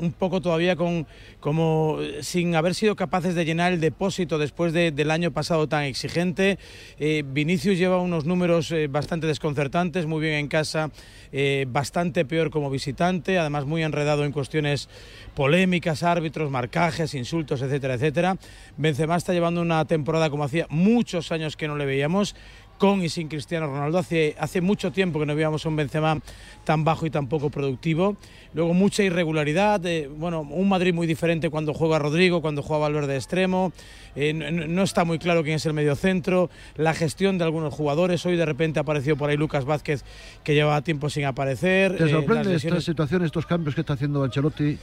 [0.00, 1.06] un poco todavía con,
[1.38, 5.84] como sin haber sido capaces de llenar el depósito después de- del año pasado tan
[5.84, 6.58] exigente.
[6.98, 10.90] Eh, Vinicius lleva unos números eh, bastante desconcertantes, muy bien en casa,
[11.30, 14.88] eh, bastante peor como visitante, además muy enredado en cuestiones
[15.36, 18.36] polémicas, árbitros, marcajes, insultos, etcétera, etcétera.
[18.76, 22.34] Benzema está llevando una temporada como hacía muchos años que no le veíamos.
[22.78, 23.96] Con y sin Cristiano Ronaldo.
[23.98, 26.18] Hace, hace mucho tiempo que no veíamos a un Benzema
[26.64, 28.16] tan bajo y tan poco productivo.
[28.52, 29.84] Luego mucha irregularidad.
[29.86, 33.72] eh, bueno, un Madrid muy diferente cuando juega Rodrigo, cuando juega Valverde de extremo.
[34.14, 36.50] eh, no, no- está muy claro quién es el mediocentro.
[36.76, 38.24] La gestión de algunos jugadores.
[38.26, 40.04] Hoy de repente apareció por ahí Lucas Vázquez,
[40.44, 41.96] que llevaba tiempo sin aparecer.
[41.96, 44.76] ¿Te eh, sorprende esta situación, estos cambios que está haciendo Ancelotti?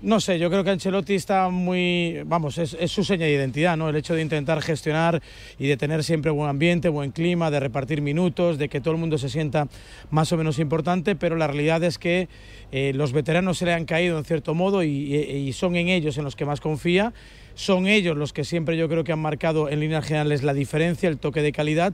[0.00, 3.90] No sé, yo creo que Ancelotti está muy, vamos, es, su seña de identidad, ¿no?
[3.90, 5.20] El hecho de intentar gestionar
[5.58, 9.00] y de tener siempre buen ambiente, buen clima, de repartir minutos, de que todo el
[9.00, 9.68] mundo se sienta
[10.10, 12.28] más o menos importante, pero la realidad es que
[12.70, 15.88] eh, los veteranos se le han caído en cierto modo y, y- y son en
[15.88, 17.12] ellos en los que más confía.
[17.54, 21.10] Son ellos los que siempre yo creo que han marcado en líneas generales la diferencia,
[21.10, 21.92] el toque de calidad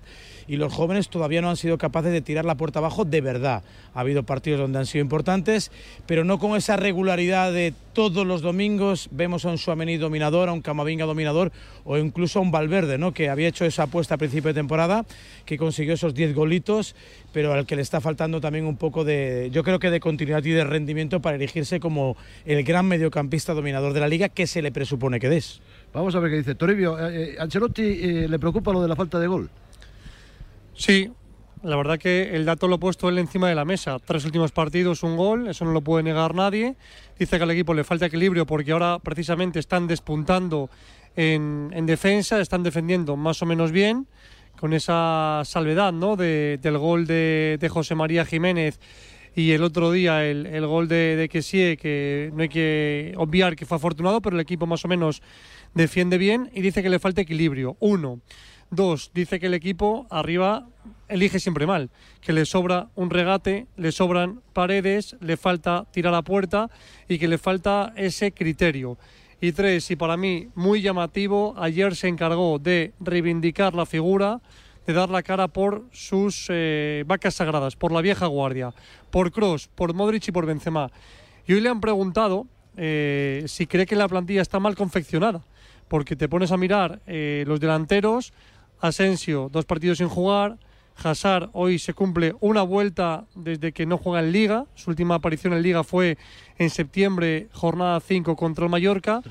[0.49, 3.63] y los jóvenes todavía no han sido capaces de tirar la puerta abajo de verdad.
[3.95, 5.71] Ha habido partidos donde han sido importantes,
[6.07, 10.53] pero no con esa regularidad de todos los domingos vemos a un Suamení dominador, a
[10.53, 11.53] un Camavinga dominador
[11.85, 13.13] o incluso a un Valverde, ¿no?
[13.13, 15.05] que había hecho esa apuesta a principio de temporada,
[15.45, 16.95] que consiguió esos 10 golitos,
[17.33, 20.45] pero al que le está faltando también un poco de, yo creo que de continuidad
[20.45, 24.63] y de rendimiento para erigirse como el gran mediocampista dominador de la liga que se
[24.63, 25.61] le presupone que des.
[25.93, 26.55] Vamos a ver qué dice.
[26.55, 29.51] Toribio, eh, eh, Ancelotti eh, le preocupa lo de la falta de gol.
[30.79, 31.11] Sí,
[31.65, 33.99] la verdad que el dato lo ha puesto él encima de la mesa.
[33.99, 36.77] Tres últimos partidos, un gol, eso no lo puede negar nadie.
[37.19, 40.71] Dice que al equipo le falta equilibrio porque ahora precisamente están despuntando
[41.17, 44.07] en, en defensa, están defendiendo más o menos bien,
[44.61, 46.15] con esa salvedad ¿no?
[46.15, 48.79] de- del gol de, José María Jiménez
[49.35, 53.79] y el otro día el, gol de, de que no hay que obviar que fue
[53.79, 55.23] afortunado, pero el equipo más o menos
[55.75, 57.77] defiende bien y dice que le falta equilibrio.
[57.81, 58.21] Uno.
[58.71, 60.67] Dos, dice que el equipo arriba
[61.09, 61.91] elige siempre mal,
[62.21, 66.71] que le sobra un regate, le sobran paredes, le falta tirar a puerta
[67.09, 68.99] y que le falta ese criterio.
[69.41, 74.41] Y tres, y para mí muy llamativo, ayer se encargó de reivindicar la figura,
[74.87, 78.75] de dar la cara por sus eh, vacas sagradas, por la vieja guardia,
[79.11, 80.91] por Cross, por Modric y por Benzema.
[81.47, 82.47] Y hoy le han preguntado
[82.77, 85.43] eh, si cree que la plantilla está mal confeccionada,
[85.89, 88.33] porque te pones a mirar eh, los delanteros,
[88.81, 90.59] Asensio, dos partidos sin jugar,
[91.03, 95.53] Hazard hoy se cumple una vuelta desde que no juega en Liga, su última aparición
[95.53, 96.19] en Liga fue
[96.59, 99.23] en septiembre, jornada 5 contra el Mallorca.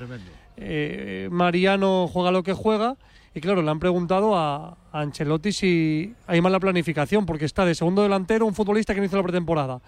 [0.56, 2.96] Eh, Mariano juega lo que juega.
[3.34, 7.74] Y claro, le han preguntado a, a Ancelotti si hay mala planificación, porque está de
[7.74, 9.80] segundo delantero un futbolista que no hizo la pretemporada.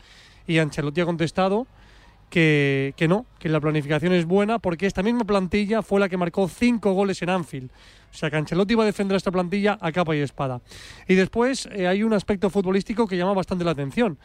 [0.47, 1.67] Y Ancelotti ha contestado
[2.29, 6.17] que, que no, que la planificación es buena, porque esta misma plantilla fue la que
[6.17, 7.71] marcó cinco goles en Anfield.
[8.11, 10.61] O sea que Ancelotti va a defender a esta plantilla a capa y espada.
[11.07, 14.19] Y después eh, hay un aspecto futbolístico que llama bastante la atención.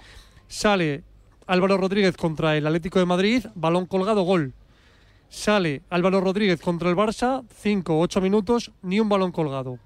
[0.47, 1.03] Sale
[1.47, 4.53] Álvaro Rodríguez contra el Atlético de Madrid, balón colgado, gol.
[5.29, 9.79] Sale Álvaro Rodríguez contra el Barça, 5 8 minutos, ni un balón colgado.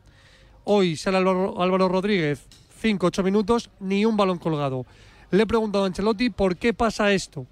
[0.64, 2.46] Hoy sale Álvaro, Álvaro Rodríguez,
[2.80, 4.86] 5 8 minutos, ni un balón colgado.
[5.32, 7.48] Le he preguntado a Ancelotti por qué pasa esto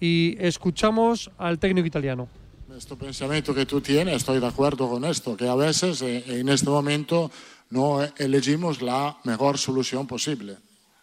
[0.00, 2.28] y escuchamos al técnico italiano.
[2.76, 6.48] Este pensamiento que tú tienes, estoy de acuerdo con esto, que a veces eh, en
[6.48, 7.30] este momento
[7.70, 10.56] no elegimos la mejor solución posible.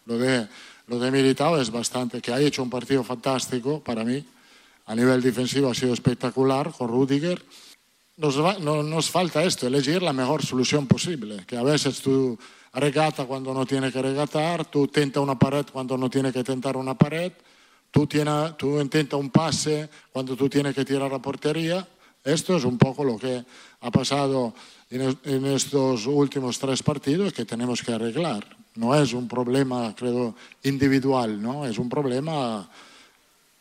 [0.04, 0.46] Lo de,
[0.88, 4.22] lo de Militao es bastante, que ha hecho un partido fantástico para mí,
[4.84, 7.42] a nivel defensivo ha sido espectacular con Rudiger.
[8.18, 12.38] Nos, va- no, nos falta esto, elegir la mejor solución posible, que a veces tú
[12.74, 16.76] regata cuando no tiene que regatar, tú tenta una pared cuando no tiene que tentar
[16.76, 17.32] una pared,
[17.92, 21.86] tú, tiene, tú intenta un pase cuando tú tienes que tirar a portería.
[22.24, 23.44] Esto es un poco lo que
[23.80, 24.54] ha pasado
[24.90, 28.44] en, en estos últimos tres partidos que tenemos que arreglar.
[28.74, 30.34] No es un problema, creo,
[30.64, 31.66] individual, ¿no?
[31.66, 32.68] Es un problema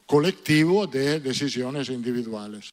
[0.05, 2.71] colectivo de decisiones individuales.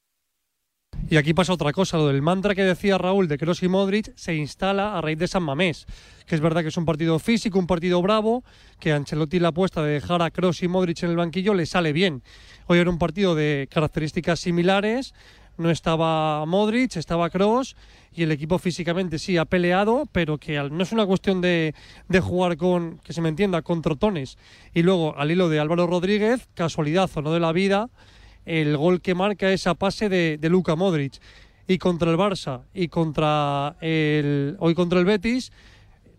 [1.10, 4.12] Y aquí pasa otra cosa, lo del mantra que decía Raúl de Kroos y Modric
[4.14, 5.86] se instala a raíz de San Mamés,
[6.26, 8.44] que es verdad que es un partido físico, un partido bravo,
[8.78, 11.94] que Ancelotti la apuesta de dejar a Kroos y Modric en el banquillo le sale
[11.94, 12.22] bien.
[12.66, 15.14] Hoy era un partido de características similares,
[15.56, 17.74] no estaba Modric, estaba Kroos
[18.12, 21.74] y el equipo físicamente sí ha peleado, pero que no es una cuestión de,
[22.08, 24.36] de jugar con, que se me entienda, con trotones.
[24.74, 27.88] Y luego al hilo de Álvaro Rodríguez, casualidad o no de la vida,
[28.48, 31.20] el gol que marca esa pase de, de Luka Modric.
[31.66, 35.52] Y contra el Barça y contra el, hoy contra el Betis,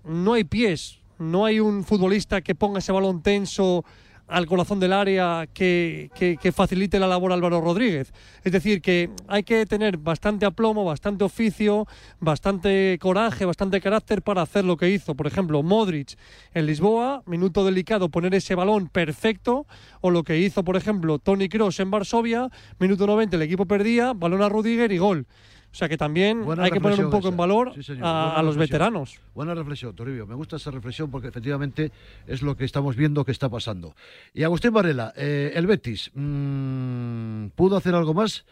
[0.06, 3.84] no hay pies, no hay un futbolista que ponga ese balón tenso
[4.30, 8.12] al corazón del área que, que- facilite la labor Álvaro Rodríguez.
[8.44, 11.88] Es decir, que hay que tener bastante aplomo, bastante oficio,
[12.20, 15.16] bastante coraje, bastante carácter para hacer lo que hizo.
[15.16, 16.18] Por ejemplo, Modric
[16.54, 19.66] en Lisboa, minuto delicado, poner ese balón perfecto,
[20.02, 22.50] o lo que hizo, por ejemplo, Tony Cross en Varsovia,
[22.80, 25.28] minuto 90 el equipo perdía, balón a Rudiger y gol.
[25.72, 28.42] O sea que también Buena hay que poner un poco en valor Sí, señor, a,
[28.42, 29.20] los veteranos.
[29.36, 30.26] Buena reflexión, Toribio.
[30.26, 31.92] Me gusta esa reflexión porque efectivamente
[32.26, 33.96] es lo que estamos viendo que está pasando.
[34.34, 38.46] Y Agustín Varela, eh, el Betis, mm, ¿pudo hacer algo más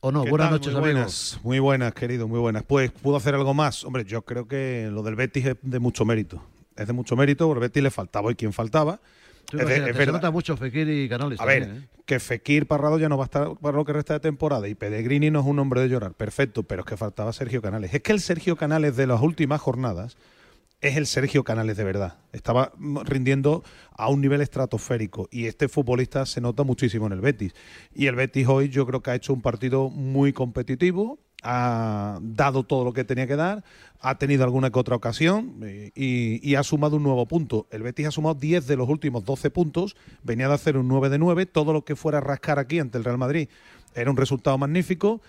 [0.00, 0.22] o no?
[0.22, 0.58] ¿Qué Buenas tal?
[0.60, 1.40] noches, muy amigos.
[1.42, 2.62] muy buenas, querido, muy buenas.
[2.62, 3.84] Pues pudo hacer algo más.
[3.84, 6.42] Hombre, yo creo que lo del Betis es de mucho mérito.
[6.76, 9.00] Es de mucho mérito, porque al Betis le faltaba hoy quien faltaba.
[9.46, 11.88] Tú Es de- imagínate, es se nota mucho Fekir y Canales A también, ver, ¿eh?
[12.06, 14.74] que Fekir Parrado ya no va a estar para lo que resta de temporada y
[14.74, 17.94] Pellegrini no es un hombre de llorar, perfecto, pero es que faltaba Sergio Canales.
[17.94, 20.16] Es que el Sergio Canales de las últimas jornadas
[20.80, 22.18] es el Sergio Canales de verdad.
[22.32, 22.72] Estaba
[23.04, 23.64] rindiendo
[23.96, 27.54] a un nivel estratosférico y este futbolista se nota muchísimo en el Betis.
[27.94, 32.64] Y el Betis hoy yo creo que ha hecho un partido muy competitivo, ha dado
[32.64, 33.62] todo lo que tenía que dar,
[34.00, 37.66] ha tenido alguna que otra ocasión eh, y, ha sumado un nuevo punto.
[37.70, 41.10] El Betis ha sumado 10 de los últimos 12 puntos, venía de hacer un 9
[41.10, 43.48] de 9, todo lo que fuera a rascar aquí ante el Real Madrid
[43.94, 45.22] era un resultado magnífico.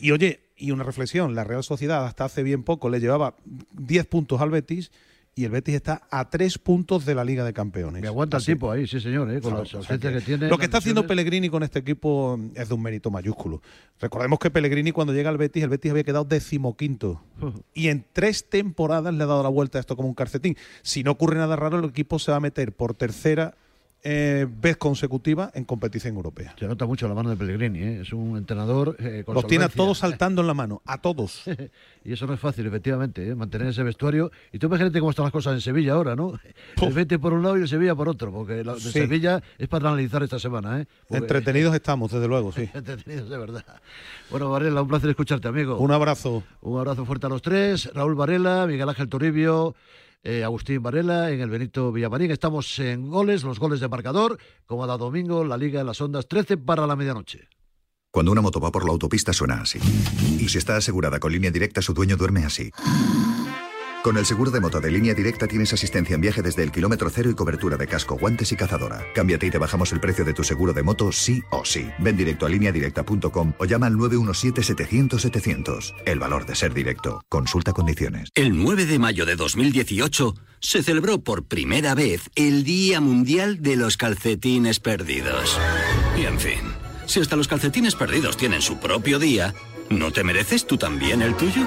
[0.00, 3.34] Y oye, y una reflexión, la Real Sociedad hasta hace bien poco le llevaba
[3.72, 4.90] 10 puntos al Betis
[5.36, 8.02] y el Betis está a 3 puntos de la Liga de Campeones.
[8.02, 8.52] Me aguanta el Así.
[8.52, 9.40] tipo ahí, sí señor, ¿eh?
[9.40, 10.48] con Claro, las o sea que que, tiene.
[10.48, 11.06] Lo que está haciendo.
[11.06, 13.60] Pellegrini con este equipo es de un mérito mayúsculo.
[14.00, 17.22] Recordemos que Pellegrini cuando llega al Betis, el Betis había quedado decimoquinto.
[17.74, 20.56] Y en tres temporadas le ha dado la vuelta a esto como un calcetín.
[20.82, 23.56] Si no ocurre nada raro, el equipo se va a meter por tercera
[24.06, 26.54] eh, vez consecutiva en competición europea.
[26.58, 28.00] Se nota mucho la mano de Pellegrini, ¿eh?
[28.02, 31.42] es un entrenador eh, con Los tiene a todos saltando en la mano, a todos.
[32.04, 33.34] y eso no es fácil, efectivamente, ¿eh?
[33.34, 34.30] mantener ese vestuario.
[34.52, 36.38] Y tú imagínate cómo están las cosas en Sevilla ahora, ¿no?
[36.82, 38.90] El Betis por un lado y el Sevilla por otro, porque la de Sí.
[38.90, 40.80] Sevilla es para analizar esta semana.
[40.82, 40.86] ¿eh?
[41.08, 42.68] Porque- Entretenidos estamos, desde luego, sí.
[42.74, 43.64] Entretenidos, de verdad.
[44.30, 45.78] Bueno, Varela, un placer escucharte, amigo.
[45.78, 46.42] Un abrazo.
[46.60, 47.90] Un abrazo fuerte a los tres.
[47.94, 49.74] Raúl Varela, Miguel Ángel Toribio,
[50.24, 52.30] eh, Agustín Varela, en el Benito Villamarín.
[52.30, 56.26] Estamos en goles, los goles de marcador, como a domingo, la Liga de las Ondas,
[56.26, 57.48] 13 para la medianoche.
[58.10, 59.78] Cuando una moto va por la autopista suena así.
[60.38, 62.70] Y si está asegurada con línea directa, su dueño duerme así.
[64.04, 67.08] Con el seguro de moto de línea directa tienes asistencia en viaje desde el kilómetro
[67.08, 69.02] cero y cobertura de casco, guantes y cazadora.
[69.14, 71.88] Cámbiate y te bajamos el precio de tu seguro de moto sí o sí.
[72.00, 75.94] Ven directo a lineadirecta.com o llama al 917-700-700.
[76.04, 77.22] El valor de ser directo.
[77.30, 78.28] Consulta condiciones.
[78.34, 83.76] El 9 de mayo de 2018 se celebró por primera vez el Día Mundial de
[83.76, 85.58] los Calcetines Perdidos.
[86.20, 86.60] Y en fin,
[87.06, 89.54] si hasta los calcetines perdidos tienen su propio día,
[89.88, 91.66] ¿no te mereces tú también el tuyo?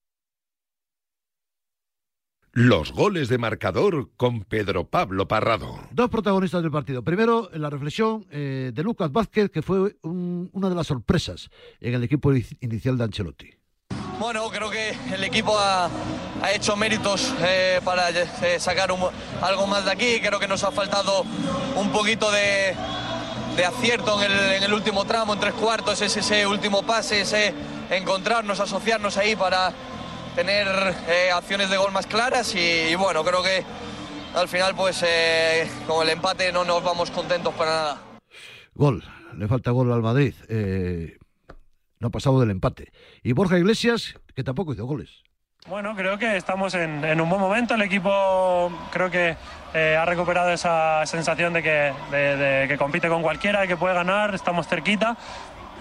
[2.53, 5.79] Los goles de marcador con Pedro Pablo Parrado.
[5.91, 7.01] Dos protagonistas del partido.
[7.01, 11.49] Primero, la reflexión eh, de Lucas Vázquez, que fue un- una de las sorpresas
[11.79, 13.49] en el equipo inicial de Ancelotti.
[14.19, 15.85] Bueno, creo que el equipo ha,
[16.41, 19.07] ha hecho méritos eh, para eh, sacar un-
[19.41, 20.19] algo más de aquí.
[20.19, 21.23] Creo que nos ha faltado
[21.77, 22.75] un poquito de,
[23.55, 27.21] de acierto en el, en el último tramo, en tres cuartos, ese, ese último pase,
[27.21, 27.53] ese
[27.89, 29.71] encontrarnos, asociarnos ahí para
[30.35, 30.67] tener
[31.07, 32.53] eh, acciones de gol más claras.
[32.55, 33.63] Y, y bueno, creo que
[34.35, 37.97] al final, pues eh, con el empate no nos vamos contentos para nada.
[38.73, 39.03] Gol.
[39.37, 40.33] Le falta gol al Madrid.
[40.49, 41.17] Eh,
[41.99, 42.91] no ha pasado del empate.
[43.23, 45.09] Y Borja Iglesias, que tampoco hizo goles.
[45.67, 47.75] Bueno, creo que estamos en, en un buen momento.
[47.75, 49.37] El equipo creo que
[49.75, 53.77] eh, ha recuperado esa sensación de que, de- de que compite con cualquiera, de que
[53.77, 55.15] puede ganar, estamos cerquita.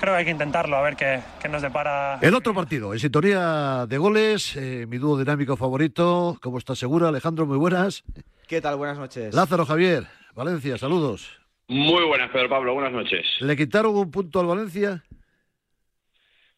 [0.00, 2.18] Creo que hay que intentarlo, a ver qué, qué nos depara.
[2.22, 6.38] El otro partido, en sintonía de goles, eh, mi dúo dinámico favorito.
[6.40, 7.44] ¿Cómo estás segura, Alejandro?
[7.44, 8.02] Muy buenas.
[8.48, 8.76] ¿Qué tal?
[8.76, 9.34] Buenas noches.
[9.34, 11.38] Lázaro Javier, Valencia, saludos.
[11.68, 13.26] Muy buenas, Pedro Pablo, buenas noches.
[13.40, 15.04] ¿Le quitaron un punto al Valencia?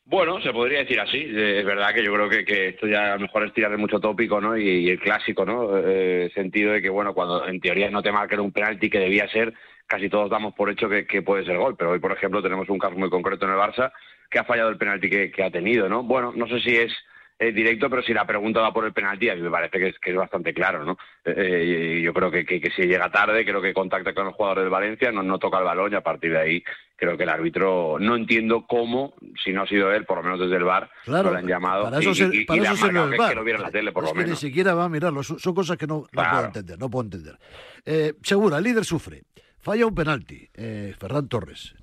[0.04, 1.18] Bueno, se podría decir así.
[1.18, 3.72] Eh, Es verdad que yo creo que, que esto ya a lo mejor es tirar
[3.72, 4.56] de mucho tópico, ¿no?
[4.56, 5.76] Y, y el clásico, ¿no?
[5.78, 9.28] Eh, sentido de que, bueno, cuando en teoría no te marquen un penalti que debía
[9.28, 9.52] ser,
[9.92, 11.76] casi todos damos por hecho que, que puede ser gol.
[11.76, 13.92] Pero hoy, por ejemplo, tenemos un caso muy concreto en el Barça
[14.30, 16.02] que ha fallado el penalti que, que ha tenido, ¿no?
[16.02, 16.90] Bueno, no sé si es
[17.38, 19.88] eh, directo, pero si la pregunta va por el penalti, a mí me parece que
[19.88, 20.96] es, que es bastante claro, ¿no?
[21.26, 24.32] Eh, y yo creo que, que, que si llega tarde, creo que contacta con el
[24.32, 26.64] jugador del Valencia, no, no toca el balón y a partir de ahí
[26.96, 29.12] creo que el árbitro, no entiendo cómo,
[29.44, 30.88] si no ha sido él, por lo menos desde el Claro,
[31.24, 32.92] no le han llamado para eso y, se- y- y para le eso han sirve
[32.92, 34.42] marcado el que, que lo viera en la tele, por es lo que menos.
[34.42, 35.22] ni siquiera va a mirarlo.
[35.24, 36.30] Son, son cosas que no, no Claro.
[36.30, 36.78] puedo entender.
[36.78, 37.36] No puedo entender.
[37.84, 39.22] Eh, segura, el líder sufre.
[39.62, 41.74] Falla un penalti, eh, Ferran Torres.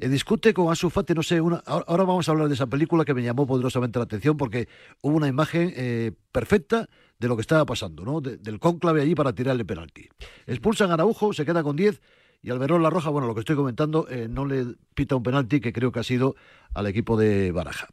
[0.00, 3.04] Eh, discute con Ansu Fati, no sé, una, ahora, vamos a hablar de esa película
[3.04, 4.68] que me llamó poderosamente la atención porque
[5.00, 8.20] hubo una imagen eh, perfecta de lo que estaba pasando, ¿no?
[8.20, 10.06] De- del cónclave allí para tirarle el penalti.
[10.46, 12.02] Expulsan a Araujo, se queda con 10
[12.42, 15.60] y Alberón La Roja, bueno, lo que estoy comentando, eh, no le pita un penalti
[15.60, 16.36] que creo que ha sido
[16.74, 17.88] al equipo de Baraja.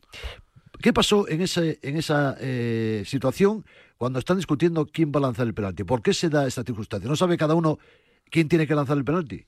[0.82, 2.36] ¿Qué pasó en, ese, en esa
[3.06, 3.64] situación
[3.98, 5.84] cuando están discutiendo quién va a lanzar el penalti?
[5.84, 7.08] ¿Por qué se da esta circunstancia?
[7.08, 7.78] ¿No sabe cada uno
[8.32, 9.46] quién tiene que lanzar el penalti?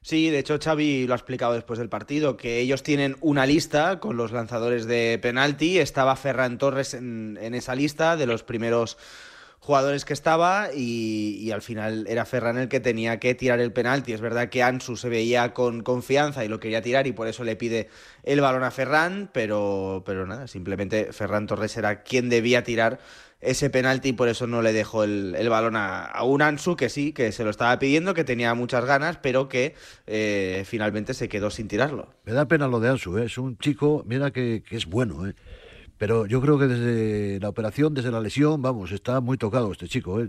[0.00, 3.98] Sí, de hecho Xavi lo ha explicado después del partido, que ellos tienen una lista
[3.98, 5.78] con los lanzadores de penalti.
[5.78, 8.96] Estaba Ferran Torres en, esa lista de los primeros
[9.58, 13.72] jugadores que estaba y, y al final era Ferran el que tenía que tirar el
[13.72, 14.12] penalti.
[14.12, 17.42] Es verdad que Ansu se veía con confianza y lo quería tirar y por eso
[17.42, 17.88] le pide
[18.22, 23.00] el balón a Ferran, pero, pero nada, simplemente Ferran Torres era quien debía tirar
[23.40, 26.76] ese penalti y por eso no le dejó el, el balón a, a un Ansu
[26.76, 29.74] que sí, que se lo estaba pidiendo, que tenía muchas ganas, pero que
[30.06, 32.08] eh, finalmente se quedó sin tirarlo.
[32.24, 33.26] Me da pena lo de Ansu, ¿eh?
[33.26, 35.34] es un chico, mira que, que es bueno, ¿eh?
[35.98, 39.88] pero yo creo que desde la operación, desde la lesión, vamos, está muy tocado este
[39.88, 40.20] chico.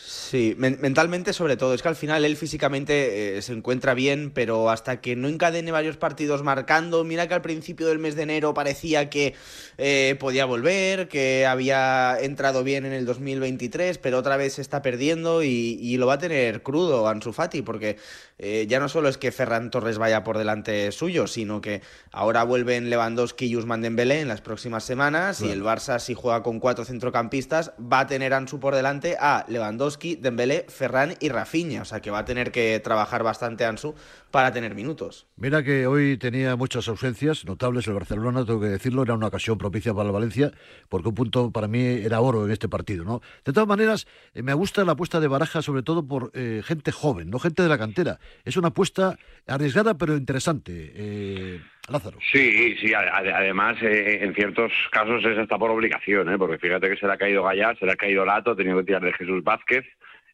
[0.00, 1.74] Sí, men- mentalmente sobre todo.
[1.74, 5.72] Es que al final él físicamente eh, se encuentra bien, pero hasta que no encadene
[5.72, 9.34] varios partidos marcando, mira que al principio del mes de enero parecía que
[9.76, 14.82] eh, podía volver, que había entrado bien en el 2023, pero otra vez se está
[14.82, 15.48] perdiendo y,
[15.82, 17.96] y lo va a tener crudo Ansu Fati, porque
[18.38, 21.82] eh, ya no solo es que Ferran Torres vaya por delante suyo, sino que
[22.12, 26.42] ahora vuelven Lewandowski y Usman Dembélé en las próximas semanas y el Barça si juega
[26.42, 31.82] con cuatro centrocampistas va a tener Ansu por delante a Lewandowski, Dembélé, Ferran y Rafinha,
[31.82, 33.94] o sea que va a tener que trabajar bastante Ansu
[34.30, 35.26] para tener minutos.
[35.36, 39.58] Mira que hoy tenía muchas ausencias notables el Barcelona, tengo que decirlo, era una ocasión
[39.58, 40.52] propicia para el Valencia,
[40.88, 43.20] porque un punto para mí era oro en este partido, ¿no?
[43.44, 46.92] De todas maneras, eh, me gusta la apuesta de Baraja, sobre todo por eh, gente
[46.92, 48.18] joven, no gente de la cantera.
[48.44, 49.16] Es una apuesta
[49.46, 50.92] arriesgada pero interesante.
[50.94, 52.18] Eh, Lázaro.
[52.32, 56.38] Sí, sí, además eh, en ciertos casos es hasta por obligación, ¿eh?
[56.38, 58.78] porque fíjate que se le ha caído Gallá, se le ha caído Lato, ha tenido
[58.78, 59.84] que tirar de Jesús Vázquez,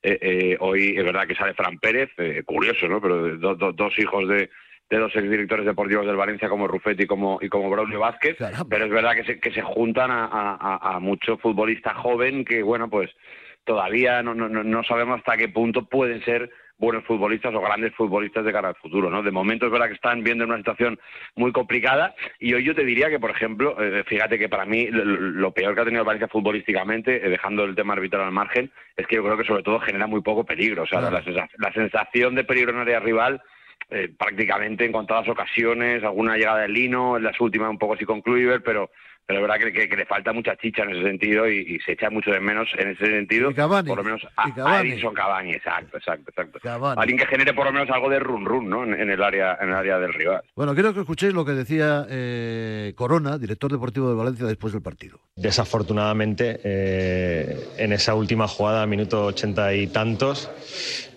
[0.04, 3.00] eh, eh, hoy es verdad que sale Fran Pérez, eh, curioso, ¿no?
[3.00, 4.50] Pero do- do- dos hijos de,
[4.90, 8.36] de dos exdirectores deportivos del Valencia como Rufetti y como, y como Braulio Vázquez,
[8.68, 12.62] pero es verdad que se, que se juntan a, a, a mucho futbolista joven que,
[12.62, 13.10] bueno, pues
[13.64, 18.44] todavía no, no, no sabemos hasta qué punto pueden ser buenos futbolistas o grandes futbolistas
[18.44, 19.22] de cara al futuro, ¿no?
[19.22, 20.98] De momento es verdad que están viendo una situación
[21.36, 24.88] muy complicada y hoy yo te diría que, por ejemplo, eh, fíjate que para mí
[24.90, 28.70] lo, peor que ha tenido el Valencia futbolísticamente, eh, dejando el tema arbitral al margen,
[28.96, 31.72] es que yo creo que sobre todo genera muy poco peligro, o sea, la, la,
[31.72, 33.40] sensación de peligro en área rival
[33.90, 38.04] eh, prácticamente en contadas ocasiones, alguna llegada de Lino, en las últimas un poco así
[38.04, 38.90] con Kluivert, pero
[39.26, 42.10] pero es verdad que, que, le falta mucha chicha en ese sentido y, se echa
[42.10, 43.52] mucho de menos en ese sentido.
[43.54, 44.90] por lo menos a, Cavani.
[44.90, 46.90] Edison Cavani, exacto, exacto, exacto.
[46.96, 48.84] Alguien que genere por lo menos algo de run run, ¿no?
[48.84, 50.42] En, el área, en el área del rival.
[50.54, 54.82] Bueno, quiero que escuchéis lo que decía eh, Corona, director deportivo de Valencia, después del
[54.82, 55.20] partido.
[55.36, 60.50] Desafortunadamente, eh, en esa última jugada, minuto ochenta y tantos,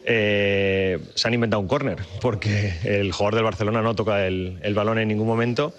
[0.05, 4.73] eh, se han inventado un córner, porque el jugador del Barcelona no toca el, el
[4.73, 5.73] balón en ningún momento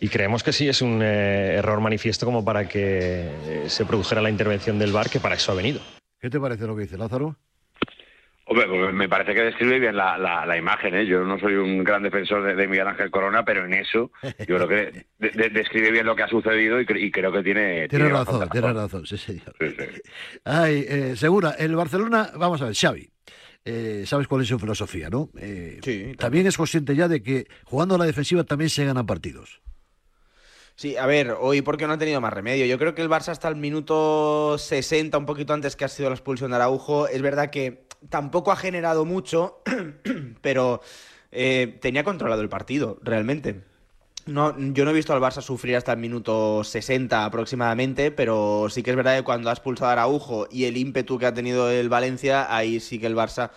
[0.00, 4.20] y creemos que sí es un eh, error manifiesto como para que eh, se produjera
[4.20, 5.80] la intervención del VAR, que para eso ha venido.
[6.20, 7.36] ¿Qué te parece lo que dice Lázaro?
[8.46, 10.94] Hombre, pues me parece que describe bien la, la, imagen.
[10.94, 11.06] ¿eh?
[11.06, 14.10] Yo no soy un gran defensor de, Miguel Ángel Corona, pero en eso
[14.46, 17.88] yo creo que describe bien lo que ha sucedido y, creo que tiene...
[17.88, 19.54] Tiene, razón, tiene razón, sí, señor.
[20.44, 23.10] Ay, eh, Segura, el Barcelona, vamos a ver, Xavi.
[24.04, 25.30] sabes cuál es su filosofía, ¿no?
[25.82, 29.63] sí, también es consciente ya de que jugando a la defensiva también se ganan partidos.
[30.76, 32.66] Sí, a ver, hoy porque no ha tenido más remedio.
[32.66, 36.08] Yo creo que el Barça hasta el minuto 60, un poquito antes que ha sido
[36.10, 39.62] la expulsión de Araujo, es verdad que tampoco ha generado mucho,
[40.40, 40.80] pero
[41.30, 43.62] eh, tenía controlado el partido, realmente.
[44.26, 48.82] No, yo no he visto al Barça sufrir hasta el minuto 60 aproximadamente, pero sí
[48.82, 51.88] que es verdad que cuando ha expulsado Araujo y el ímpetu que ha tenido el
[51.88, 53.50] Valencia, ahí sí que el Barça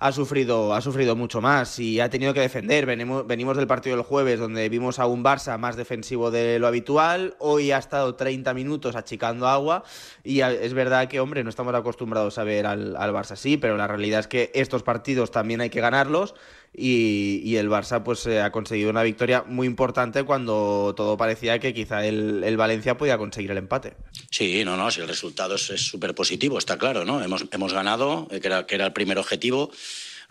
[0.00, 2.86] ha sufrido, ha sufrido mucho más y ha tenido que defender.
[2.86, 7.36] Venimos, del partido del jueves donde vimos a un Barça más defensivo de lo habitual.
[7.38, 9.84] Hoy ha estado 30 minutos achicando agua
[10.24, 13.86] y es verdad que, hombre, no estamos acostumbrados a ver al Barça así, pero la
[13.86, 16.34] realidad es que estos partidos también hay que ganarlos
[16.72, 21.74] y, el Barça pues eh, ha conseguido una victoria muy importante cuando todo parecía que
[21.74, 23.94] quizá el, Valencia podía conseguir el empate.
[24.30, 27.22] Sí, no, no, si el resultado es súper positivo, está claro, ¿no?
[27.22, 29.70] Hemos, hemos ganado, eh, que era, que era el primer objetivo.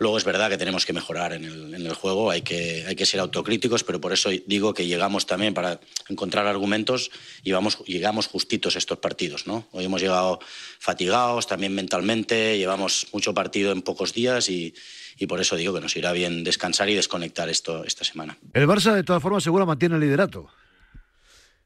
[0.00, 2.96] Luego es verdad que tenemos que mejorar en el, en el, juego, hay que, hay
[2.96, 5.78] que ser autocríticos, pero por eso digo que llegamos también para
[6.08, 7.10] encontrar argumentos
[7.42, 9.46] y vamos, llegamos justitos estos partidos.
[9.46, 9.68] ¿no?
[9.72, 10.40] Hoy hemos llegado
[10.78, 14.74] fatigados también mentalmente, llevamos mucho partido en pocos días y,
[15.20, 18.38] y por eso digo que nos irá bien descansar y desconectar esto esta semana.
[18.54, 20.48] El Barça, de todas formas, seguro mantiene el liderato.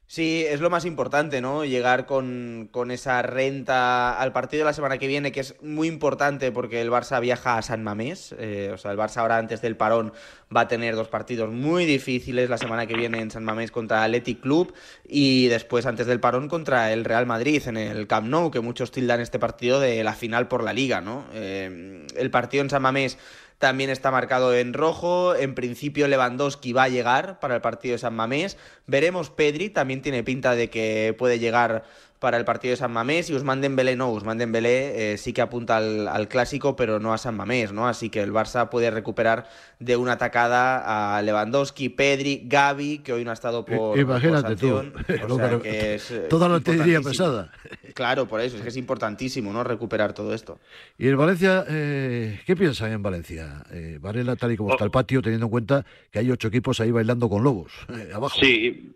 [0.07, 1.65] Sí, es lo más importante, ¿no?
[1.65, 6.51] Llegar con, esa renta al partido de la semana que viene, que es muy importante
[6.51, 8.35] porque el Barça viaja a San Mamés.
[8.37, 10.13] Eh, o sea, el Barça ahora antes del parón
[10.55, 14.03] va a tener dos partidos muy difíciles la semana que viene en San Mamés contra
[14.03, 14.75] Athletic Club
[15.07, 18.91] y después antes del parón contra el Real Madrid en el Camp Nou, que muchos
[18.91, 21.25] tildan este partido de la final por la Liga, ¿no?
[21.33, 23.17] Eh, el partido en San Mamés
[23.57, 25.35] también está marcado en rojo.
[25.35, 28.57] En principio Lewandowski va a llegar para el partido de San Mamés.
[28.87, 31.83] Veremos Pedri, también tiene pinta de que puede llegar
[32.19, 35.41] para el partido de San Mamés y Usman Dembélé no, Usman Dembélé eh, sí que
[35.41, 37.87] apunta al, clásico pero no a San Mamés, ¿no?
[37.87, 39.47] Así que el Barça puede recuperar
[39.79, 44.81] de una atacada a Lewandowski, Pedri, Gavi, que hoy no ha estado por Imagínate tú,
[46.29, 47.51] toda la artillería pesada.
[47.93, 49.63] Claro, por eso, es que es importantísimo, ¿no?
[49.63, 50.59] Recuperar todo esto.
[50.97, 53.63] ¿Y el Valencia, eh, qué piensa en Valencia?
[53.71, 56.79] Eh, Varela, tal y como está el patio, teniendo en cuenta que hay ocho equipos
[56.79, 58.37] ahí bailando con lobos, eh, abajo.
[58.39, 58.95] Sí,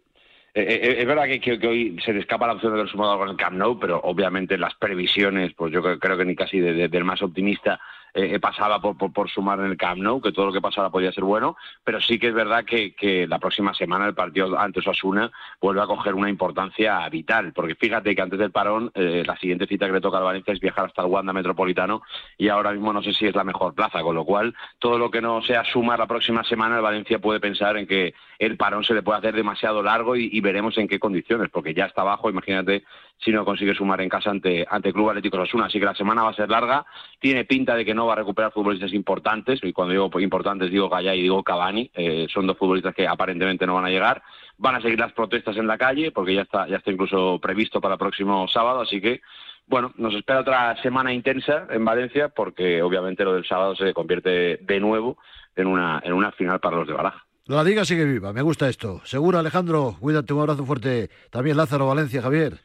[0.54, 3.30] eh, eh, es verdad que, hoy se le escapa la opción de haber sumado con
[3.30, 7.22] el Camp Nou, pero obviamente las previsiones, pues yo creo, que ni casi del más
[7.22, 7.80] optimista
[8.26, 11.24] eh, pasaba por, sumar en el Camp Nou, que todo lo que pasara podía ser
[11.24, 15.82] bueno, pero sí que es verdad que, la próxima semana el partido ante Osasuna vuelve
[15.82, 19.94] a coger una importancia vital, porque fíjate que antes del parón la siguiente cita que
[19.94, 22.02] le toca al Valencia es viajar hasta el Wanda Metropolitano
[22.38, 25.12] y ahora mismo no sé si es la mejor plaza, con lo cual todo lo
[25.12, 28.84] que no sea sumar la próxima semana el Valencia puede pensar en que el parón
[28.84, 32.02] se le puede hacer demasiado largo y y veremos en qué condiciones, porque ya está
[32.02, 32.84] abajo, imagínate
[33.24, 35.66] si no consigue sumar en casa ante, ante Club Atlético Osasuna.
[35.66, 36.86] Así que la semana va a ser larga,
[37.20, 40.90] tiene pinta de que no va a recuperar futbolistas importantes, y cuando digo importantes digo
[40.90, 44.22] Gaya y digo Cavani, eh, son dos futbolistas que aparentemente no van a llegar.
[44.58, 47.82] Van a seguir las protestas en la calle, porque ya está, ya está incluso previsto
[47.82, 49.22] para el próximo sábado, así que
[49.68, 54.58] bueno, nos espera otra semana intensa en Valencia, porque obviamente lo del sábado se convierte
[54.58, 55.20] de nuevo
[55.56, 57.24] en una, en una final para los de Baraja.
[57.46, 59.02] La liga sigue viva, me gusta esto.
[59.06, 61.10] Seguro, Alejandro, cuídate, un abrazo fuerte.
[61.30, 62.60] También Lázaro, Valencia, Javier.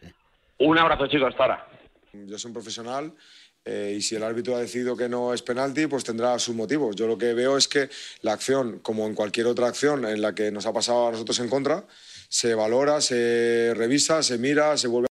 [0.65, 1.69] Un abrazo, chicos, hasta ahora.
[2.12, 3.12] Yo soy un profesional
[3.67, 6.95] Eh, y si el árbitro ha decidido que no es penalti, pues tendrá sus motivos.
[6.97, 7.89] Yo lo que veo es que
[8.21, 11.39] la acción, como en cualquier otra acción en la que nos ha pasado a nosotros
[11.39, 11.87] en contra,
[12.29, 15.03] se valora, se revisa, se mira, se vuelve